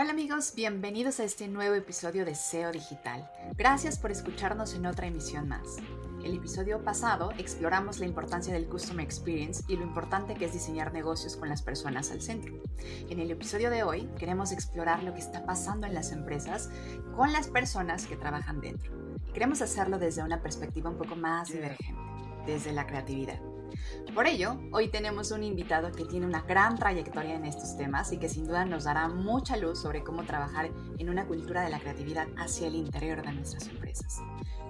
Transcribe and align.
Hola 0.00 0.10
amigos, 0.12 0.52
bienvenidos 0.54 1.18
a 1.18 1.24
este 1.24 1.48
nuevo 1.48 1.74
episodio 1.74 2.24
de 2.24 2.36
SEO 2.36 2.70
Digital. 2.70 3.28
Gracias 3.56 3.98
por 3.98 4.12
escucharnos 4.12 4.74
en 4.74 4.86
otra 4.86 5.08
emisión 5.08 5.48
más. 5.48 5.78
El 6.22 6.36
episodio 6.36 6.84
pasado 6.84 7.32
exploramos 7.36 7.98
la 7.98 8.06
importancia 8.06 8.54
del 8.54 8.68
Customer 8.68 9.04
Experience 9.04 9.64
y 9.66 9.76
lo 9.76 9.82
importante 9.82 10.34
que 10.34 10.44
es 10.44 10.52
diseñar 10.52 10.92
negocios 10.92 11.36
con 11.36 11.48
las 11.48 11.62
personas 11.62 12.12
al 12.12 12.22
centro. 12.22 12.54
En 13.10 13.18
el 13.18 13.28
episodio 13.32 13.70
de 13.70 13.82
hoy 13.82 14.08
queremos 14.20 14.52
explorar 14.52 15.02
lo 15.02 15.14
que 15.14 15.20
está 15.20 15.44
pasando 15.44 15.88
en 15.88 15.94
las 15.94 16.12
empresas 16.12 16.70
con 17.16 17.32
las 17.32 17.48
personas 17.48 18.06
que 18.06 18.16
trabajan 18.16 18.60
dentro. 18.60 18.92
Queremos 19.34 19.62
hacerlo 19.62 19.98
desde 19.98 20.22
una 20.22 20.40
perspectiva 20.42 20.90
un 20.90 20.96
poco 20.96 21.16
más 21.16 21.48
divergente, 21.48 22.00
desde 22.46 22.72
la 22.72 22.86
creatividad. 22.86 23.40
Por 24.14 24.26
ello, 24.26 24.58
hoy 24.72 24.88
tenemos 24.88 25.30
un 25.30 25.44
invitado 25.44 25.92
que 25.92 26.04
tiene 26.04 26.26
una 26.26 26.42
gran 26.42 26.76
trayectoria 26.76 27.36
en 27.36 27.44
estos 27.44 27.76
temas 27.76 28.12
y 28.12 28.18
que 28.18 28.28
sin 28.28 28.46
duda 28.46 28.64
nos 28.64 28.84
dará 28.84 29.08
mucha 29.08 29.56
luz 29.56 29.80
sobre 29.80 30.02
cómo 30.02 30.24
trabajar 30.24 30.70
en 30.98 31.08
una 31.08 31.26
cultura 31.26 31.62
de 31.62 31.70
la 31.70 31.78
creatividad 31.78 32.26
hacia 32.36 32.66
el 32.66 32.74
interior 32.74 33.22
de 33.22 33.32
nuestras 33.32 33.68
empresas. 33.68 34.18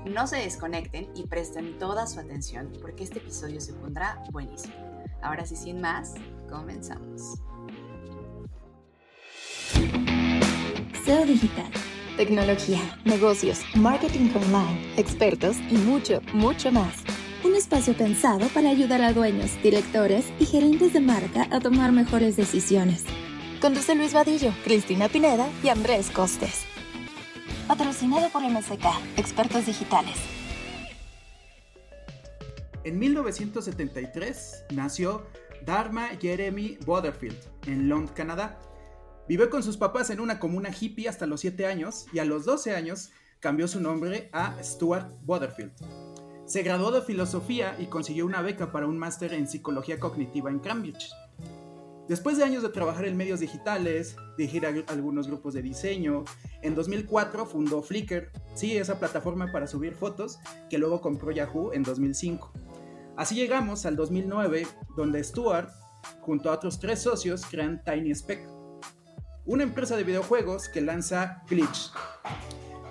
No 0.04 0.26
se 0.26 0.36
desconecten 0.36 1.10
y 1.14 1.26
presten 1.26 1.78
toda 1.78 2.06
su 2.06 2.20
atención 2.20 2.72
porque 2.80 3.04
este 3.04 3.18
episodio 3.18 3.60
se 3.60 3.72
pondrá 3.72 4.22
buenísimo. 4.32 4.74
Ahora 5.22 5.46
sí, 5.46 5.56
sin 5.56 5.80
más, 5.80 6.14
comenzamos. 6.48 7.40
SEO 11.04 11.24
Digital. 11.24 11.70
Tecnología, 12.16 12.80
negocios, 13.04 13.62
marketing 13.76 14.30
online, 14.34 14.92
expertos 14.96 15.56
y 15.70 15.76
mucho, 15.76 16.20
mucho 16.34 16.72
más 16.72 17.04
un 17.48 17.56
espacio 17.56 17.94
pensado 17.96 18.46
para 18.48 18.68
ayudar 18.68 19.00
a 19.00 19.14
dueños, 19.14 19.50
directores 19.62 20.26
y 20.38 20.44
gerentes 20.44 20.92
de 20.92 21.00
marca 21.00 21.48
a 21.50 21.60
tomar 21.60 21.92
mejores 21.92 22.36
decisiones. 22.36 23.04
Conduce 23.60 23.94
Luis 23.94 24.12
Vadillo, 24.12 24.52
Cristina 24.64 25.08
Pineda 25.08 25.48
y 25.62 25.68
Andrés 25.68 26.10
Costes. 26.10 26.66
Patrocinado 27.66 28.28
por 28.28 28.42
MSK, 28.42 28.84
expertos 29.16 29.64
digitales. 29.64 30.14
En 32.84 32.98
1973 32.98 34.64
nació 34.74 35.26
Dharma 35.64 36.08
Jeremy 36.20 36.76
Butterfield 36.84 37.38
en 37.66 37.88
Londres, 37.88 38.12
Canadá. 38.14 38.60
Vivió 39.26 39.48
con 39.48 39.62
sus 39.62 39.78
papás 39.78 40.10
en 40.10 40.20
una 40.20 40.38
comuna 40.38 40.68
hippie 40.78 41.08
hasta 41.08 41.26
los 41.26 41.40
7 41.40 41.64
años 41.64 42.06
y 42.12 42.18
a 42.18 42.26
los 42.26 42.44
12 42.44 42.74
años 42.74 43.10
cambió 43.40 43.68
su 43.68 43.80
nombre 43.80 44.28
a 44.32 44.54
Stuart 44.62 45.08
Butterfield. 45.22 45.72
Se 46.48 46.62
graduó 46.62 46.90
de 46.90 47.02
filosofía 47.02 47.76
y 47.78 47.88
consiguió 47.88 48.24
una 48.24 48.40
beca 48.40 48.72
para 48.72 48.86
un 48.86 48.96
máster 48.96 49.34
en 49.34 49.46
psicología 49.46 50.00
cognitiva 50.00 50.48
en 50.48 50.60
Cambridge. 50.60 51.10
Después 52.08 52.38
de 52.38 52.44
años 52.44 52.62
de 52.62 52.70
trabajar 52.70 53.04
en 53.04 53.18
medios 53.18 53.40
digitales, 53.40 54.16
dirigir 54.38 54.64
algunos 54.64 55.26
grupos 55.26 55.52
de 55.52 55.60
diseño, 55.60 56.24
en 56.62 56.74
2004 56.74 57.44
fundó 57.44 57.82
Flickr, 57.82 58.32
sí, 58.54 58.78
esa 58.78 58.98
plataforma 58.98 59.52
para 59.52 59.66
subir 59.66 59.94
fotos, 59.94 60.38
que 60.70 60.78
luego 60.78 61.02
compró 61.02 61.32
Yahoo 61.32 61.74
en 61.74 61.82
2005. 61.82 62.50
Así 63.18 63.34
llegamos 63.34 63.84
al 63.84 63.96
2009, 63.96 64.66
donde 64.96 65.22
Stuart, 65.22 65.68
junto 66.22 66.48
a 66.48 66.54
otros 66.54 66.80
tres 66.80 67.02
socios, 67.02 67.44
crean 67.44 67.84
Tiny 67.84 68.14
Speck, 68.14 68.48
una 69.44 69.64
empresa 69.64 69.98
de 69.98 70.04
videojuegos 70.04 70.70
que 70.70 70.80
lanza 70.80 71.42
Glitch, 71.46 71.92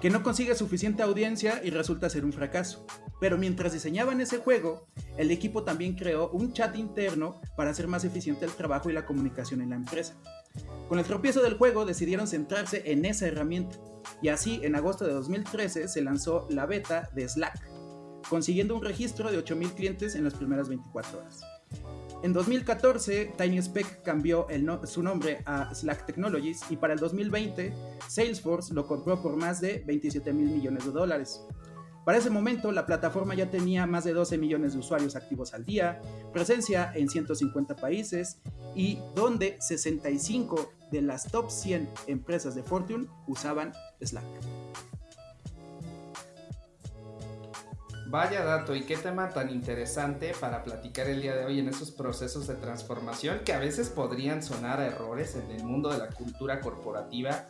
que 0.02 0.10
no 0.10 0.22
consigue 0.22 0.56
suficiente 0.56 1.04
audiencia 1.04 1.62
y 1.64 1.72
resulta 1.72 2.10
ser 2.10 2.24
un 2.24 2.34
fracaso. 2.34 2.86
Pero 3.20 3.38
mientras 3.38 3.74
diseñaban 3.74 4.22
ese 4.22 4.38
juego, 4.38 4.88
el 5.18 5.32
equipo 5.32 5.64
también 5.64 5.96
creó 5.96 6.30
un 6.30 6.54
chat 6.54 6.76
interno 6.76 7.42
para 7.56 7.72
hacer 7.72 7.88
más 7.88 8.04
eficiente 8.04 8.46
el 8.46 8.52
trabajo 8.52 8.90
y 8.90 8.94
la 8.94 9.06
comunicación 9.06 9.62
en 9.62 9.72
la 9.72 9.76
empresa. 9.76 10.16
Con 10.88 11.00
el 11.00 11.06
tropiezo 11.06 11.42
del 11.42 11.58
juego 11.58 11.86
decidieron 11.86 12.28
centrarse 12.28 12.84
en 12.86 13.06
esa 13.06 13.28
herramienta 13.28 13.78
y 14.22 14.30
así 14.30 14.60
en 14.64 14.76
agosto 14.76 15.06
de 15.06 15.14
2013 15.14 15.88
se 15.88 16.02
lanzó 16.02 16.48
la 16.50 16.66
beta 16.66 17.10
de 17.14 17.28
Slack, 17.28 17.60
consiguiendo 18.30 18.76
un 18.76 18.84
registro 18.84 19.32
de 19.32 19.44
8.000 19.44 19.74
clientes 19.74 20.16
en 20.16 20.24
las 20.24 20.36
primeras 20.36 20.70
24 20.70 21.20
horas. 21.20 21.42
En 22.24 22.34
2014, 22.34 23.34
TinySpec 23.38 24.02
cambió 24.02 24.48
su 24.86 25.04
nombre 25.04 25.44
a 25.46 25.74
Slack 25.74 26.06
Technologies 26.08 26.62
y 26.70 26.78
para 26.78 26.94
el 26.94 27.00
2020, 27.00 27.74
Salesforce 28.08 28.74
lo 28.74 28.88
compró 28.88 29.22
por 29.22 29.36
más 29.36 29.62
de 29.62 29.84
27 29.86 30.34
mil 30.34 30.50
millones 30.50 30.86
de 30.86 30.92
dólares. 30.92 31.42
Para 32.06 32.18
ese 32.18 32.30
momento, 32.30 32.72
la 32.72 32.86
plataforma 32.86 33.36
ya 33.36 33.52
tenía 33.52 33.86
más 33.86 34.04
de 34.04 34.14
12 34.14 34.38
millones 34.38 34.74
de 34.74 34.80
usuarios 34.80 35.16
activos 35.16 35.54
al 35.54 35.66
día, 35.66 36.02
presencia 36.34 36.92
en 36.96 37.10
150 37.10 37.76
países 37.76 38.40
y 38.76 39.00
donde 39.14 39.58
65 39.60 40.72
de 40.92 41.02
las 41.02 41.30
top 41.30 41.52
100 41.52 41.90
empresas 42.08 42.56
de 42.56 42.64
Fortune 42.64 43.08
usaban 43.28 43.74
Slack. 44.02 44.24
Vaya 48.10 48.42
dato 48.46 48.74
y 48.74 48.84
qué 48.84 48.96
tema 48.96 49.32
tan 49.32 49.50
interesante 49.50 50.34
para 50.40 50.64
platicar 50.64 51.08
el 51.08 51.22
día 51.22 51.36
de 51.36 51.44
hoy 51.44 51.60
en 51.60 51.68
esos 51.68 51.92
procesos 51.92 52.48
de 52.48 52.56
transformación 52.56 53.42
que 53.44 53.52
a 53.52 53.60
veces 53.60 53.90
podrían 53.90 54.42
sonar 54.42 54.80
a 54.80 54.86
errores 54.86 55.36
en 55.36 55.52
el 55.52 55.66
mundo 55.66 55.90
de 55.90 55.98
la 55.98 56.08
cultura 56.08 56.62
corporativa 56.62 57.48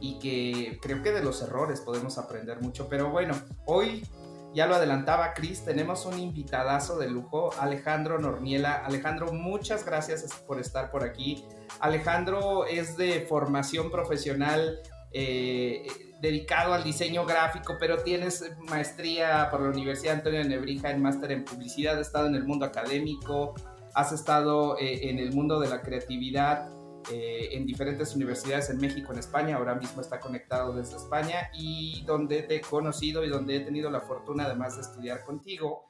y 0.00 0.20
que 0.20 0.78
creo 0.80 1.02
que 1.02 1.10
de 1.10 1.24
los 1.24 1.42
errores 1.42 1.80
podemos 1.80 2.18
aprender 2.18 2.60
mucho. 2.60 2.88
Pero 2.88 3.10
bueno, 3.10 3.34
hoy 3.66 4.06
ya 4.54 4.68
lo 4.68 4.76
adelantaba 4.76 5.34
Chris, 5.34 5.64
tenemos 5.64 6.06
un 6.06 6.20
invitadazo 6.20 6.96
de 6.96 7.10
lujo, 7.10 7.50
Alejandro 7.58 8.20
Norniela. 8.20 8.84
Alejandro, 8.84 9.32
muchas 9.32 9.84
gracias 9.84 10.24
por 10.46 10.60
estar 10.60 10.92
por 10.92 11.02
aquí. 11.02 11.44
Alejandro 11.80 12.64
es 12.64 12.96
de 12.96 13.26
formación 13.28 13.90
profesional 13.90 14.78
eh, 15.12 15.86
dedicado 16.20 16.74
al 16.74 16.84
diseño 16.84 17.24
gráfico, 17.24 17.76
pero 17.80 18.02
tienes 18.02 18.44
maestría 18.68 19.48
por 19.50 19.62
la 19.62 19.70
Universidad 19.70 20.16
Antonio 20.16 20.40
de 20.40 20.48
Nebrija 20.48 20.90
en 20.90 21.02
máster 21.02 21.32
en 21.32 21.44
publicidad, 21.44 21.94
has 21.94 22.06
estado 22.06 22.26
en 22.26 22.34
el 22.34 22.44
mundo 22.44 22.64
académico, 22.66 23.54
has 23.94 24.12
estado 24.12 24.78
eh, 24.78 25.08
en 25.10 25.18
el 25.18 25.32
mundo 25.32 25.58
de 25.58 25.68
la 25.68 25.82
creatividad. 25.82 26.70
Eh, 27.10 27.56
en 27.56 27.64
diferentes 27.64 28.14
universidades 28.14 28.68
en 28.68 28.76
México, 28.76 29.10
en 29.10 29.18
España, 29.18 29.56
ahora 29.56 29.74
mismo 29.74 30.02
está 30.02 30.20
conectado 30.20 30.74
desde 30.74 30.96
España 30.96 31.50
y 31.54 32.04
donde 32.04 32.42
te 32.42 32.56
he 32.56 32.60
conocido 32.60 33.24
y 33.24 33.30
donde 33.30 33.56
he 33.56 33.60
tenido 33.60 33.90
la 33.90 34.02
fortuna 34.02 34.44
además 34.44 34.76
de 34.76 34.82
estudiar 34.82 35.24
contigo, 35.24 35.86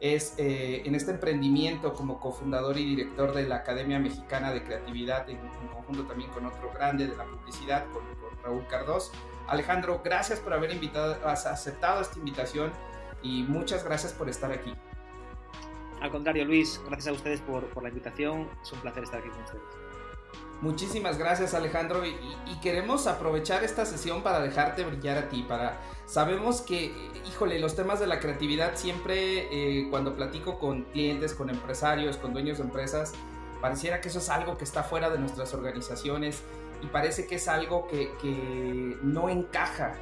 es 0.00 0.34
en 0.38 0.94
este 0.94 1.12
emprendimiento 1.12 1.94
como 1.94 2.20
cofundador 2.20 2.78
y 2.78 2.84
director 2.84 3.32
de 3.34 3.48
la 3.48 3.56
Academia 3.56 3.98
Mexicana 3.98 4.52
de 4.52 4.62
Creatividad, 4.62 5.28
en, 5.30 5.38
conjunto 5.72 6.04
también 6.04 6.30
con 6.30 6.44
otro 6.44 6.70
grande 6.74 7.06
de 7.06 7.16
la 7.16 7.24
publicidad, 7.24 7.86
con, 7.90 8.19
Raúl 8.42 8.66
Cardós. 8.66 9.12
Alejandro, 9.46 10.00
gracias 10.04 10.38
por 10.38 10.52
haber 10.52 10.72
invitado, 10.72 11.16
has 11.26 11.46
aceptado 11.46 12.00
esta 12.00 12.18
invitación 12.18 12.72
y 13.22 13.42
muchas 13.42 13.84
gracias 13.84 14.12
por 14.12 14.28
estar 14.28 14.52
aquí. 14.52 14.74
Al 16.00 16.10
contrario, 16.10 16.44
Luis, 16.44 16.80
gracias 16.86 17.08
a 17.08 17.12
ustedes 17.12 17.40
por, 17.40 17.66
por 17.70 17.82
la 17.82 17.88
invitación. 17.90 18.48
Es 18.62 18.72
un 18.72 18.80
placer 18.80 19.02
estar 19.02 19.20
aquí 19.20 19.28
con 19.28 19.42
ustedes. 19.42 19.90
Muchísimas 20.60 21.16
gracias 21.16 21.54
Alejandro 21.54 22.04
y, 22.04 22.14
queremos 22.60 23.06
aprovechar 23.06 23.64
esta 23.64 23.86
sesión 23.86 24.22
para 24.22 24.40
dejarte 24.40 24.84
brillar 24.84 25.16
a 25.16 25.28
ti, 25.30 25.42
para 25.48 25.80
sabemos 26.04 26.60
que, 26.60 26.92
híjole, 27.26 27.58
los 27.58 27.74
temas 27.74 27.98
de 27.98 28.06
la 28.06 28.20
creatividad 28.20 28.72
siempre 28.74 29.48
eh, 29.50 29.88
cuando 29.88 30.14
platico 30.14 30.58
con 30.58 30.82
clientes, 30.84 31.32
con 31.32 31.48
empresarios, 31.48 32.18
con 32.18 32.34
dueños 32.34 32.58
de 32.58 32.64
empresas, 32.64 33.14
pareciera 33.62 34.02
que 34.02 34.08
eso 34.08 34.18
es 34.18 34.28
algo 34.28 34.58
que 34.58 34.64
está 34.64 34.82
fuera 34.82 35.08
de 35.08 35.18
nuestras 35.18 35.54
organizaciones 35.54 36.42
y 36.82 36.86
parece 36.86 37.26
que 37.26 37.36
es 37.36 37.48
algo 37.48 37.86
que, 37.86 38.96
no 39.02 39.28
encaja 39.28 39.94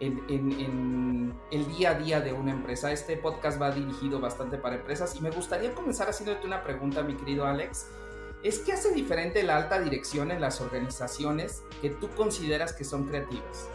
en, 0.00 1.34
el 1.50 1.68
día 1.76 1.90
a 1.90 1.94
día 1.94 2.20
de 2.20 2.32
una 2.32 2.52
empresa. 2.52 2.92
Este 2.92 3.16
podcast 3.16 3.60
va 3.60 3.70
dirigido 3.70 4.20
bastante 4.20 4.58
para 4.58 4.76
empresas 4.76 5.14
y 5.16 5.20
me 5.20 5.30
gustaría 5.30 5.74
comenzar 5.74 6.08
haciéndote 6.08 6.46
una 6.46 6.62
pregunta, 6.62 7.02
mi 7.02 7.14
querido 7.16 7.46
Alex 7.46 7.86
es 8.42 8.60
que 8.60 8.72
hace 8.72 8.92
diferente 8.92 9.42
la 9.42 9.56
alta 9.56 9.80
dirección 9.80 10.30
en 10.30 10.40
las 10.40 10.60
organizaciones 10.60 11.62
que 11.82 11.90
tú 11.90 12.08
consideras 12.10 12.72
que 12.72 12.84
son 12.84 13.06
creativas. 13.06 13.68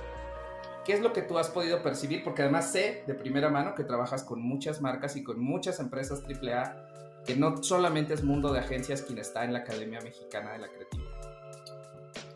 ¿Qué 0.86 0.94
es 0.94 1.02
lo 1.02 1.14
que 1.14 1.22
tú 1.22 1.38
has 1.38 1.50
podido 1.50 1.82
percibir? 1.82 2.24
Porque 2.24 2.42
además 2.42 2.72
sé 2.72 3.04
de 3.08 3.14
primera 3.14 3.50
mano 3.50 3.76
que 3.76 3.84
trabajas 3.84 4.24
con 4.24 4.42
muchas 4.42 4.82
marcas 4.82 5.16
y 5.16 5.24
con 5.24 5.40
muchas 5.40 5.80
empresas 5.80 6.24
AAA, 6.24 7.24
que 7.26 7.36
no 7.36 7.62
solamente 7.64 8.14
es 8.14 8.24
mundo 8.24 8.52
de 8.52 8.60
agencias 8.60 9.02
quien 9.02 9.18
está 9.18 9.46
en 9.46 9.54
la 9.54 9.60
Academia 9.60 10.02
Mexicana 10.02 10.52
de 10.52 10.60
la 10.60 10.68
Creatividad. 10.68 11.03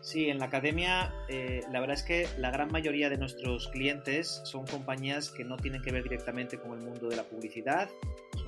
Sí, 0.08 0.30
en 0.30 0.38
la 0.38 0.46
academia 0.46 1.12
eh, 1.28 1.60
la 1.70 1.80
verdad 1.80 1.94
es 1.94 2.02
que 2.02 2.26
la 2.38 2.50
gran 2.50 2.72
mayoría 2.72 3.10
de 3.10 3.18
nuestros 3.18 3.68
clientes 3.68 4.40
son 4.44 4.66
compañías 4.66 5.28
que 5.28 5.44
no 5.44 5.58
tienen 5.58 5.82
que 5.82 5.92
ver 5.92 6.02
directamente 6.02 6.58
con 6.58 6.72
el 6.72 6.82
mundo 6.82 7.10
de 7.10 7.16
la 7.16 7.24
publicidad, 7.24 7.90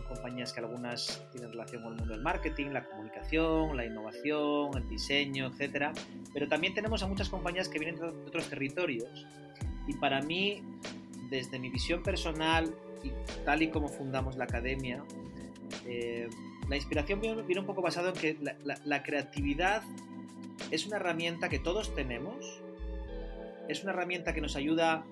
compañías 0.09 0.55
que 0.55 0.61
algunas 0.61 1.23
tienen 1.33 1.53
relación 1.53 1.83
con 1.83 1.93
el 1.93 1.99
mundo 1.99 2.15
del 2.15 2.23
marketing, 2.23 2.69
la 2.71 2.87
comunicación, 2.87 3.77
la 3.77 3.85
innovación, 3.85 4.71
el 4.75 4.89
diseño, 4.89 5.49
etcétera. 5.49 5.93
Pero 6.33 6.49
también 6.49 6.73
tenemos 6.73 7.03
a 7.03 7.07
muchas 7.07 7.29
compañías 7.29 7.69
que 7.69 7.79
vienen 7.79 8.01
de 8.01 8.07
otros 8.07 8.49
territorios. 8.49 9.27
Y 9.87 9.93
para 9.99 10.23
mí, 10.23 10.63
desde 11.29 11.59
mi 11.59 11.69
visión 11.69 12.03
personal 12.03 12.75
y 13.03 13.13
tal 13.45 13.61
y 13.61 13.69
como 13.69 13.89
fundamos 13.89 14.39
la 14.39 14.45
academia, 14.45 15.05
eh, 15.85 16.27
la 16.71 16.77
inspiración 16.77 17.21
viene, 17.21 17.61
un 17.61 17.67
poco 17.67 17.83
basado 17.83 18.09
en 18.09 18.15
que 18.15 18.39
la, 18.65 19.03
creatividad 19.03 19.83
es 20.71 20.87
una 20.87 20.97
herramienta 20.97 21.49
que 21.49 21.59
todos 21.59 21.95
tenemos, 21.95 22.63
es 23.69 23.83
una 23.83 23.93
herramienta 23.93 24.35
que 24.35 24.41
nos 24.41 24.57
ayuda 24.57 25.05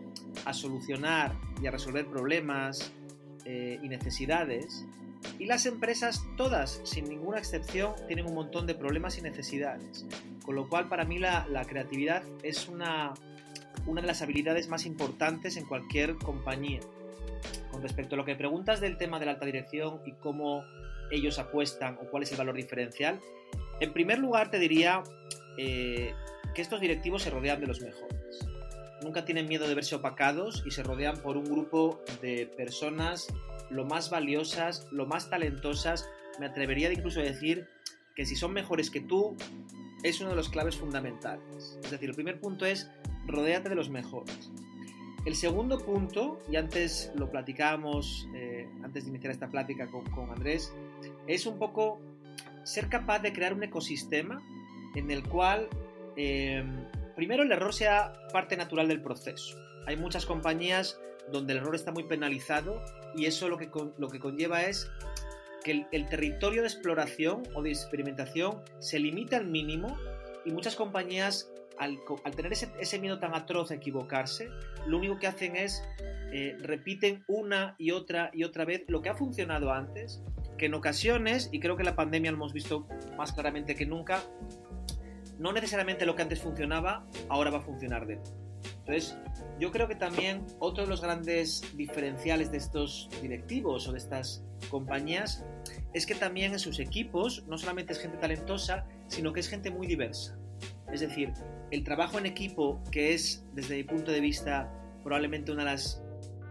a 0.45 0.53
solucionar 0.53 1.35
y 1.63 1.67
a 1.67 1.71
resolver 1.71 2.07
problemas 2.07 2.93
eh, 3.45 3.79
y 3.83 3.89
necesidades. 3.89 4.87
Y 5.39 5.47
las 5.47 5.67
empresas, 5.67 6.25
todas, 6.37 6.81
sin 6.85 7.09
ninguna 7.09 7.39
excepción, 7.39 7.95
tienen 8.07 8.27
un 8.27 8.35
montón 8.35 8.67
de 8.67 8.75
problemas 8.75 9.19
y 9.19 9.23
necesidades. 9.23 10.07
Con 10.45 10.55
lo 10.55 10.69
cual, 10.69 10.89
para 10.89 11.05
mí, 11.05 11.19
la, 11.19 11.47
creatividad 11.69 12.23
es 12.43 12.69
una, 12.69 13.15
una 13.87 14.01
de 14.01 14.07
las 14.07 14.23
habilidades 14.23 14.69
más 14.69 14.87
importantes 14.87 15.57
en 15.57 15.67
cualquier 15.67 16.17
compañía. 16.17 16.81
Con 17.71 17.83
respecto 17.83 18.15
a 18.15 18.19
lo 18.19 18.25
que 18.25 18.35
preguntas 18.35 18.81
del 18.81 18.97
tema 18.97 19.19
de 19.19 19.27
la 19.27 19.33
alta 19.33 19.47
dirección 19.47 20.01
y 20.05 20.13
cómo 20.13 20.65
ellos 21.11 21.39
apuestan 21.39 21.99
o 22.01 22.11
cuál 22.11 22.23
es 22.23 22.33
el 22.33 22.39
valor 22.39 22.57
diferencial, 22.57 23.21
en 23.81 23.93
primer 23.93 24.19
lugar 24.19 24.51
te 24.51 24.59
diría 24.59 25.03
eh, 25.59 26.15
que 26.55 26.63
estos 26.63 26.81
directivos 26.81 27.23
se 27.23 27.31
rodean 27.31 27.61
de 27.61 27.67
los 27.67 27.81
mejores. 27.81 28.47
Nunca 29.03 29.25
tienen 29.25 29.49
miedo 29.49 29.69
de 29.69 29.75
verse 29.75 29.95
opacados 29.95 30.63
y 30.67 30.71
se 30.71 30.83
rodean 30.83 31.19
por 31.19 31.37
un 31.37 31.45
grupo 31.45 32.03
de 32.23 32.47
personas 32.47 33.29
lo 33.71 33.85
más 33.85 34.11
valiosas, 34.11 34.87
lo 34.91 35.07
más 35.07 35.31
talentosas. 35.31 36.09
Me 36.41 36.47
atrevería 36.47 36.93
incluso 36.93 37.21
a 37.21 37.25
decir 37.25 37.69
que 38.17 38.25
si 38.25 38.35
son 38.35 38.53
mejores 38.53 38.91
que 38.91 39.01
tú, 39.01 39.37
es 40.03 40.21
uno 40.21 40.31
de 40.31 40.37
los 40.37 40.49
claves 40.49 40.77
fundamentales. 40.77 41.79
Es 41.83 41.91
decir, 41.91 42.09
el 42.09 42.15
primer 42.15 42.41
punto 42.41 42.67
es 42.67 42.91
rodéate 43.27 43.69
de 43.69 43.75
los 43.75 43.91
mejores. 43.91 44.51
El 45.25 45.35
segundo 45.35 45.79
punto, 45.79 46.41
y 46.51 46.57
antes 46.57 47.13
lo 47.15 47.31
platicábamos, 47.31 48.29
eh, 48.35 48.69
antes 48.83 49.05
de 49.05 49.11
iniciar 49.11 49.33
esta 49.33 49.49
plática 49.49 49.89
con, 49.89 50.05
con 50.11 50.31
Andrés, 50.31 50.73
es 51.27 51.47
un 51.47 51.59
poco 51.59 52.01
ser 52.65 52.89
capaz 52.89 53.21
de 53.21 53.33
crear 53.33 53.53
un 53.53 53.63
ecosistema 53.63 54.43
en 54.95 55.11
el 55.11 55.23
cual 55.23 55.69
eh, 56.17 56.65
primero 57.17 57.43
el 57.43 57.53
error 57.53 57.73
sea 57.73 58.13
parte 58.33 58.57
natural 58.57 58.89
del 58.89 59.03
proceso. 59.03 59.57
Hay 59.87 59.97
muchas 59.97 60.27
compañías 60.27 61.01
donde 61.33 61.53
el 61.53 61.61
error 61.61 61.75
está 61.75 61.93
muy 61.93 62.05
penalizado 62.05 62.83
y 63.17 63.27
eso 63.27 63.49
lo 63.49 63.59
que, 63.59 63.71
lo 63.99 64.09
que 64.09 64.19
conlleva 64.19 64.63
es 64.63 64.91
que 65.65 65.87
el, 65.91 66.09
territorio 66.09 66.63
de 66.63 66.69
exploración 66.69 67.43
o 67.55 67.63
de 67.63 67.71
experimentación 67.71 68.63
se 68.79 68.99
limita 68.99 69.37
al 69.37 69.47
mínimo 69.47 69.97
y 70.45 70.51
muchas 70.51 70.77
compañías 70.77 71.51
al, 71.79 71.99
tener 72.35 72.53
ese, 72.53 72.99
miedo 72.99 73.19
tan 73.19 73.35
atroz 73.35 73.71
a 73.71 73.75
equivocarse, 73.75 74.49
lo 74.87 74.99
único 74.99 75.19
que 75.19 75.27
hacen 75.27 75.57
es 75.57 75.83
eh, 76.33 76.57
repiten 76.61 77.23
una 77.29 77.77
y 77.79 77.93
otra 77.93 78.31
y 78.33 78.45
otra 78.45 78.65
vez 78.65 78.85
lo 78.89 79.01
que 79.01 79.11
ha 79.11 79.15
funcionado 79.15 79.73
antes, 79.73 80.23
que 80.57 80.67
en 80.67 80.75
ocasiones, 80.75 81.49
y 81.53 81.61
creo 81.61 81.77
que 81.77 81.85
la 81.85 81.95
pandemia 81.95 82.31
lo 82.33 82.37
hemos 82.37 82.53
visto 82.53 82.87
más 83.17 83.33
claramente 83.33 83.75
que 83.75 83.87
nunca, 83.87 84.23
no 85.39 85.53
necesariamente 85.53 86.05
lo 86.05 86.17
que 86.17 86.23
antes 86.23 86.41
funcionaba, 86.41 87.07
ahora 87.29 87.51
va 87.51 87.59
a 87.59 87.63
funcionar 87.63 88.07
de 88.07 88.21
Entonces, 88.81 89.17
yo 89.59 89.71
creo 89.71 89.89
que 89.89 89.95
también 89.95 90.45
otro 90.59 90.85
de 90.85 90.91
los 90.91 91.01
grandes 91.01 91.63
diferenciales 91.77 92.51
de 92.51 92.59
estos 92.59 93.09
directivos 93.23 93.89
o 93.89 93.93
de 93.93 93.99
estas 93.99 94.45
compañías 94.71 95.45
es 95.95 96.07
que 96.07 96.15
también 96.15 96.53
en 96.53 96.59
sus 96.59 96.81
equipos 96.81 97.45
no 97.47 97.57
solamente 97.57 97.93
es 97.93 98.01
gente 98.01 98.19
talentosa, 98.19 98.87
sino 99.07 99.33
que 99.33 99.41
es 99.41 99.49
gente 99.49 99.71
muy 99.71 99.87
diversa. 99.87 100.37
Es 100.93 101.01
decir, 101.01 101.33
el 101.71 101.85
trabajo 101.85 102.19
en 102.19 102.27
equipo, 102.27 102.83
que 102.91 103.15
es, 103.15 103.45
desde 103.53 103.77
mi 103.77 103.85
punto 103.85 104.11
de 104.11 104.21
vista, 104.21 104.73
probablemente 105.05 105.53
una 105.53 105.65
de 105.65 105.71
las 105.71 106.03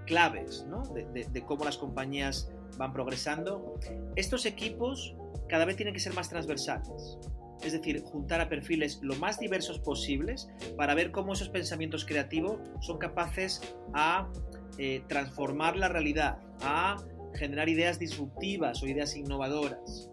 claves 0.05 0.65
de 0.93 1.41
cómo 1.45 1.65
las 1.65 1.77
compañías 1.77 2.49
van 2.77 2.93
progresando, 2.93 3.77
estos 4.15 4.45
equipos 4.45 5.15
cada 5.49 5.65
vez 5.65 5.75
tienen 5.75 5.93
que 5.93 5.99
ser 5.99 6.13
más 6.13 6.29
transversales 6.29 7.17
es 7.63 7.73
decir, 7.73 8.01
juntar 8.03 8.41
a 8.41 8.49
perfiles 8.49 8.99
lo 9.01 9.15
más 9.15 9.39
diversos 9.39 9.79
posibles 9.79 10.49
para 10.75 10.95
ver 10.95 11.11
cómo 11.11 11.33
esos 11.33 11.49
pensamientos 11.49 12.05
creativos 12.05 12.59
son 12.81 12.97
capaces 12.97 13.61
a 13.93 14.29
eh, 14.77 15.03
transformar 15.07 15.75
la 15.75 15.89
realidad, 15.89 16.39
a 16.61 16.97
generar 17.33 17.69
ideas 17.69 17.99
disruptivas 17.99 18.81
o 18.83 18.87
ideas 18.87 19.15
innovadoras. 19.15 20.09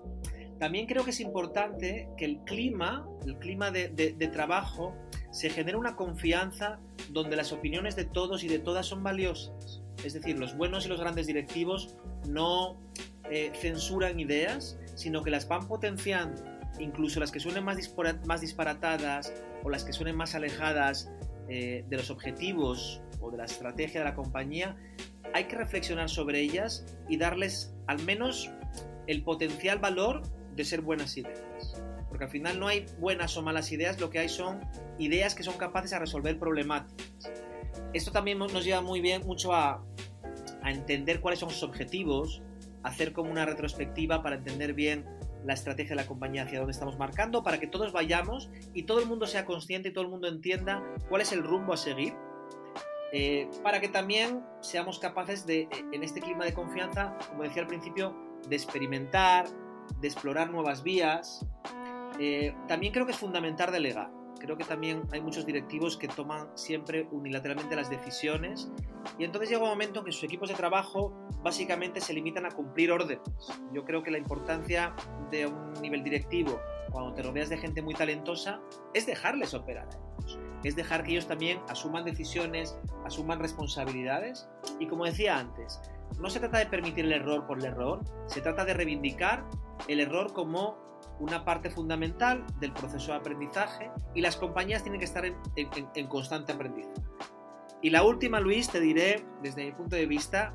También 0.58 0.86
creo 0.86 1.04
que 1.04 1.10
es 1.10 1.20
importante 1.20 2.08
que 2.16 2.24
el 2.24 2.38
clima, 2.44 3.06
el 3.26 3.36
clima 3.38 3.70
de, 3.70 4.30
trabajo, 4.32 4.94
se 5.30 5.50
genere 5.50 5.76
una 5.76 5.96
confianza 5.96 6.78
donde 7.10 7.36
las 7.36 7.52
opiniones 7.52 7.96
de 7.96 8.04
todos 8.04 8.44
y 8.44 8.48
de 8.48 8.60
todas 8.60 8.86
son 8.86 9.02
valiosas. 9.02 9.82
Es 10.04 10.14
decir, 10.14 10.38
los 10.38 10.56
buenos 10.56 10.86
y 10.86 10.88
los 10.88 11.00
grandes 11.00 11.26
directivos 11.26 11.96
no 12.28 12.80
eh, 13.30 13.50
censuran 13.54 14.20
ideas, 14.20 14.78
sino 14.94 15.22
que 15.22 15.30
las 15.30 15.48
van 15.48 15.66
potenciando 15.66 16.53
incluso 16.78 17.20
las 17.20 17.30
que 17.30 17.40
suenen 17.40 17.64
más, 17.64 17.78
más 18.26 18.40
disparatadas 18.40 19.32
o 19.62 19.70
las 19.70 19.84
que 19.84 19.92
suenen 19.92 20.16
más 20.16 20.34
alejadas 20.34 21.10
eh, 21.48 21.84
de 21.88 21.96
los 21.96 22.10
objetivos 22.10 23.02
o 23.20 23.30
de 23.30 23.38
la 23.38 23.44
estrategia 23.44 24.00
de 24.00 24.04
la 24.04 24.14
compañía, 24.14 24.76
hay 25.32 25.44
que 25.44 25.56
reflexionar 25.56 26.08
sobre 26.08 26.40
ellas 26.40 26.86
y 27.08 27.16
darles 27.16 27.74
al 27.86 28.02
menos 28.02 28.50
el 29.06 29.22
potencial 29.22 29.78
valor 29.78 30.22
de 30.54 30.64
ser 30.64 30.80
buenas 30.80 31.16
ideas. 31.16 31.82
Porque 32.08 32.24
al 32.24 32.30
final 32.30 32.60
no 32.60 32.68
hay 32.68 32.86
buenas 32.98 33.36
o 33.36 33.42
malas 33.42 33.72
ideas, 33.72 34.00
lo 34.00 34.10
que 34.10 34.20
hay 34.20 34.28
son 34.28 34.60
ideas 34.98 35.34
que 35.34 35.42
son 35.42 35.56
capaces 35.56 35.90
de 35.90 35.98
resolver 35.98 36.38
problemáticas. 36.38 37.32
Esto 37.92 38.12
también 38.12 38.38
nos 38.38 38.64
lleva 38.64 38.80
muy 38.80 39.00
bien 39.00 39.26
mucho 39.26 39.52
a, 39.52 39.84
a 40.62 40.70
entender 40.70 41.20
cuáles 41.20 41.40
son 41.40 41.50
sus 41.50 41.62
objetivos, 41.62 42.42
hacer 42.82 43.12
como 43.12 43.30
una 43.30 43.44
retrospectiva 43.44 44.22
para 44.22 44.36
entender 44.36 44.74
bien 44.74 45.04
la 45.44 45.54
estrategia 45.54 45.90
de 45.90 46.02
la 46.02 46.06
compañía 46.06 46.42
hacia 46.42 46.58
dónde 46.58 46.72
estamos 46.72 46.98
marcando 46.98 47.42
para 47.42 47.58
que 47.58 47.66
todos 47.66 47.92
vayamos 47.92 48.50
y 48.72 48.84
todo 48.84 49.00
el 49.00 49.06
mundo 49.06 49.26
sea 49.26 49.44
consciente 49.44 49.90
y 49.90 49.92
todo 49.92 50.04
el 50.04 50.10
mundo 50.10 50.28
entienda 50.28 50.82
cuál 51.08 51.22
es 51.22 51.32
el 51.32 51.42
rumbo 51.42 51.72
a 51.72 51.76
seguir. 51.76 52.14
Eh, 53.12 53.48
para 53.62 53.80
que 53.80 53.88
también 53.88 54.42
seamos 54.60 54.98
capaces 54.98 55.46
de, 55.46 55.68
en 55.92 56.02
este 56.02 56.20
clima 56.20 56.44
de 56.44 56.52
confianza, 56.52 57.16
como 57.28 57.44
decía 57.44 57.62
al 57.62 57.68
principio, 57.68 58.16
de 58.48 58.56
experimentar, 58.56 59.46
de 60.00 60.08
explorar 60.08 60.50
nuevas 60.50 60.82
vías. 60.82 61.46
Eh, 62.18 62.54
también 62.66 62.92
creo 62.92 63.06
que 63.06 63.12
es 63.12 63.18
fundamental 63.18 63.70
delegar 63.70 64.23
creo 64.44 64.58
que 64.58 64.64
también 64.64 65.02
hay 65.10 65.22
muchos 65.22 65.46
directivos 65.46 65.96
que 65.96 66.06
toman 66.06 66.48
siempre 66.54 67.08
unilateralmente 67.10 67.74
las 67.74 67.88
decisiones 67.88 68.70
y 69.18 69.24
entonces 69.24 69.48
llega 69.48 69.62
un 69.62 69.70
momento 69.70 70.00
en 70.00 70.04
que 70.04 70.12
sus 70.12 70.24
equipos 70.24 70.50
de 70.50 70.54
trabajo 70.54 71.14
básicamente 71.42 72.00
se 72.02 72.12
limitan 72.12 72.44
a 72.44 72.50
cumplir 72.50 72.92
órdenes. 72.92 73.22
Yo 73.72 73.84
creo 73.84 74.02
que 74.02 74.10
la 74.10 74.18
importancia 74.18 74.94
de 75.30 75.46
un 75.46 75.72
nivel 75.80 76.04
directivo 76.04 76.60
cuando 76.92 77.14
te 77.14 77.22
rodeas 77.22 77.48
de 77.48 77.56
gente 77.56 77.80
muy 77.80 77.94
talentosa 77.94 78.60
es 78.92 79.06
dejarles 79.06 79.54
operar 79.54 79.88
a 79.88 79.96
ellos, 79.96 80.38
es 80.62 80.76
dejar 80.76 81.04
que 81.04 81.12
ellos 81.12 81.26
también 81.26 81.60
asuman 81.68 82.04
decisiones, 82.04 82.78
asuman 83.06 83.40
responsabilidades 83.40 84.46
y 84.78 84.86
como 84.86 85.06
decía 85.06 85.38
antes, 85.38 85.80
no 86.20 86.28
se 86.28 86.38
trata 86.38 86.58
de 86.58 86.66
permitir 86.66 87.06
el 87.06 87.12
error 87.12 87.46
por 87.46 87.58
el 87.58 87.64
error, 87.64 88.02
se 88.26 88.42
trata 88.42 88.66
de 88.66 88.74
reivindicar 88.74 89.44
el 89.88 90.00
error 90.00 90.34
como 90.34 90.93
una 91.20 91.44
parte 91.44 91.70
fundamental 91.70 92.44
del 92.60 92.72
proceso 92.72 93.12
de 93.12 93.18
aprendizaje 93.18 93.90
y 94.14 94.20
las 94.20 94.36
compañías 94.36 94.82
tienen 94.82 94.98
que 94.98 95.04
estar 95.04 95.24
en, 95.24 96.06
constante 96.08 96.52
aprendizaje. 96.52 97.02
Y 97.82 97.90
la 97.90 98.02
última, 98.02 98.40
Luis, 98.40 98.68
te 98.68 98.80
diré, 98.80 99.24
desde 99.42 99.64
mi 99.64 99.72
punto 99.72 99.96
de 99.96 100.06
vista, 100.06 100.54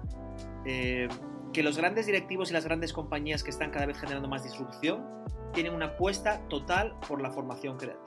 eh, 0.66 1.08
que 1.54 1.64
los 1.64 1.78
grandes 1.78 2.06
directivos 2.06 2.50
y 2.50 2.54
las 2.54 2.66
grandes 2.66 2.94
compañías 2.94 3.44
que 3.44 3.52
están 3.52 3.72
cada 3.72 3.86
vez 3.86 4.00
generando 4.00 4.28
más 4.28 4.44
disrupción 4.44 5.06
tienen 5.54 5.74
una 5.74 5.88
apuesta 5.88 6.48
total 6.48 6.96
por 7.08 7.22
la 7.22 7.32
formación 7.32 7.78
creativa. 7.78 8.04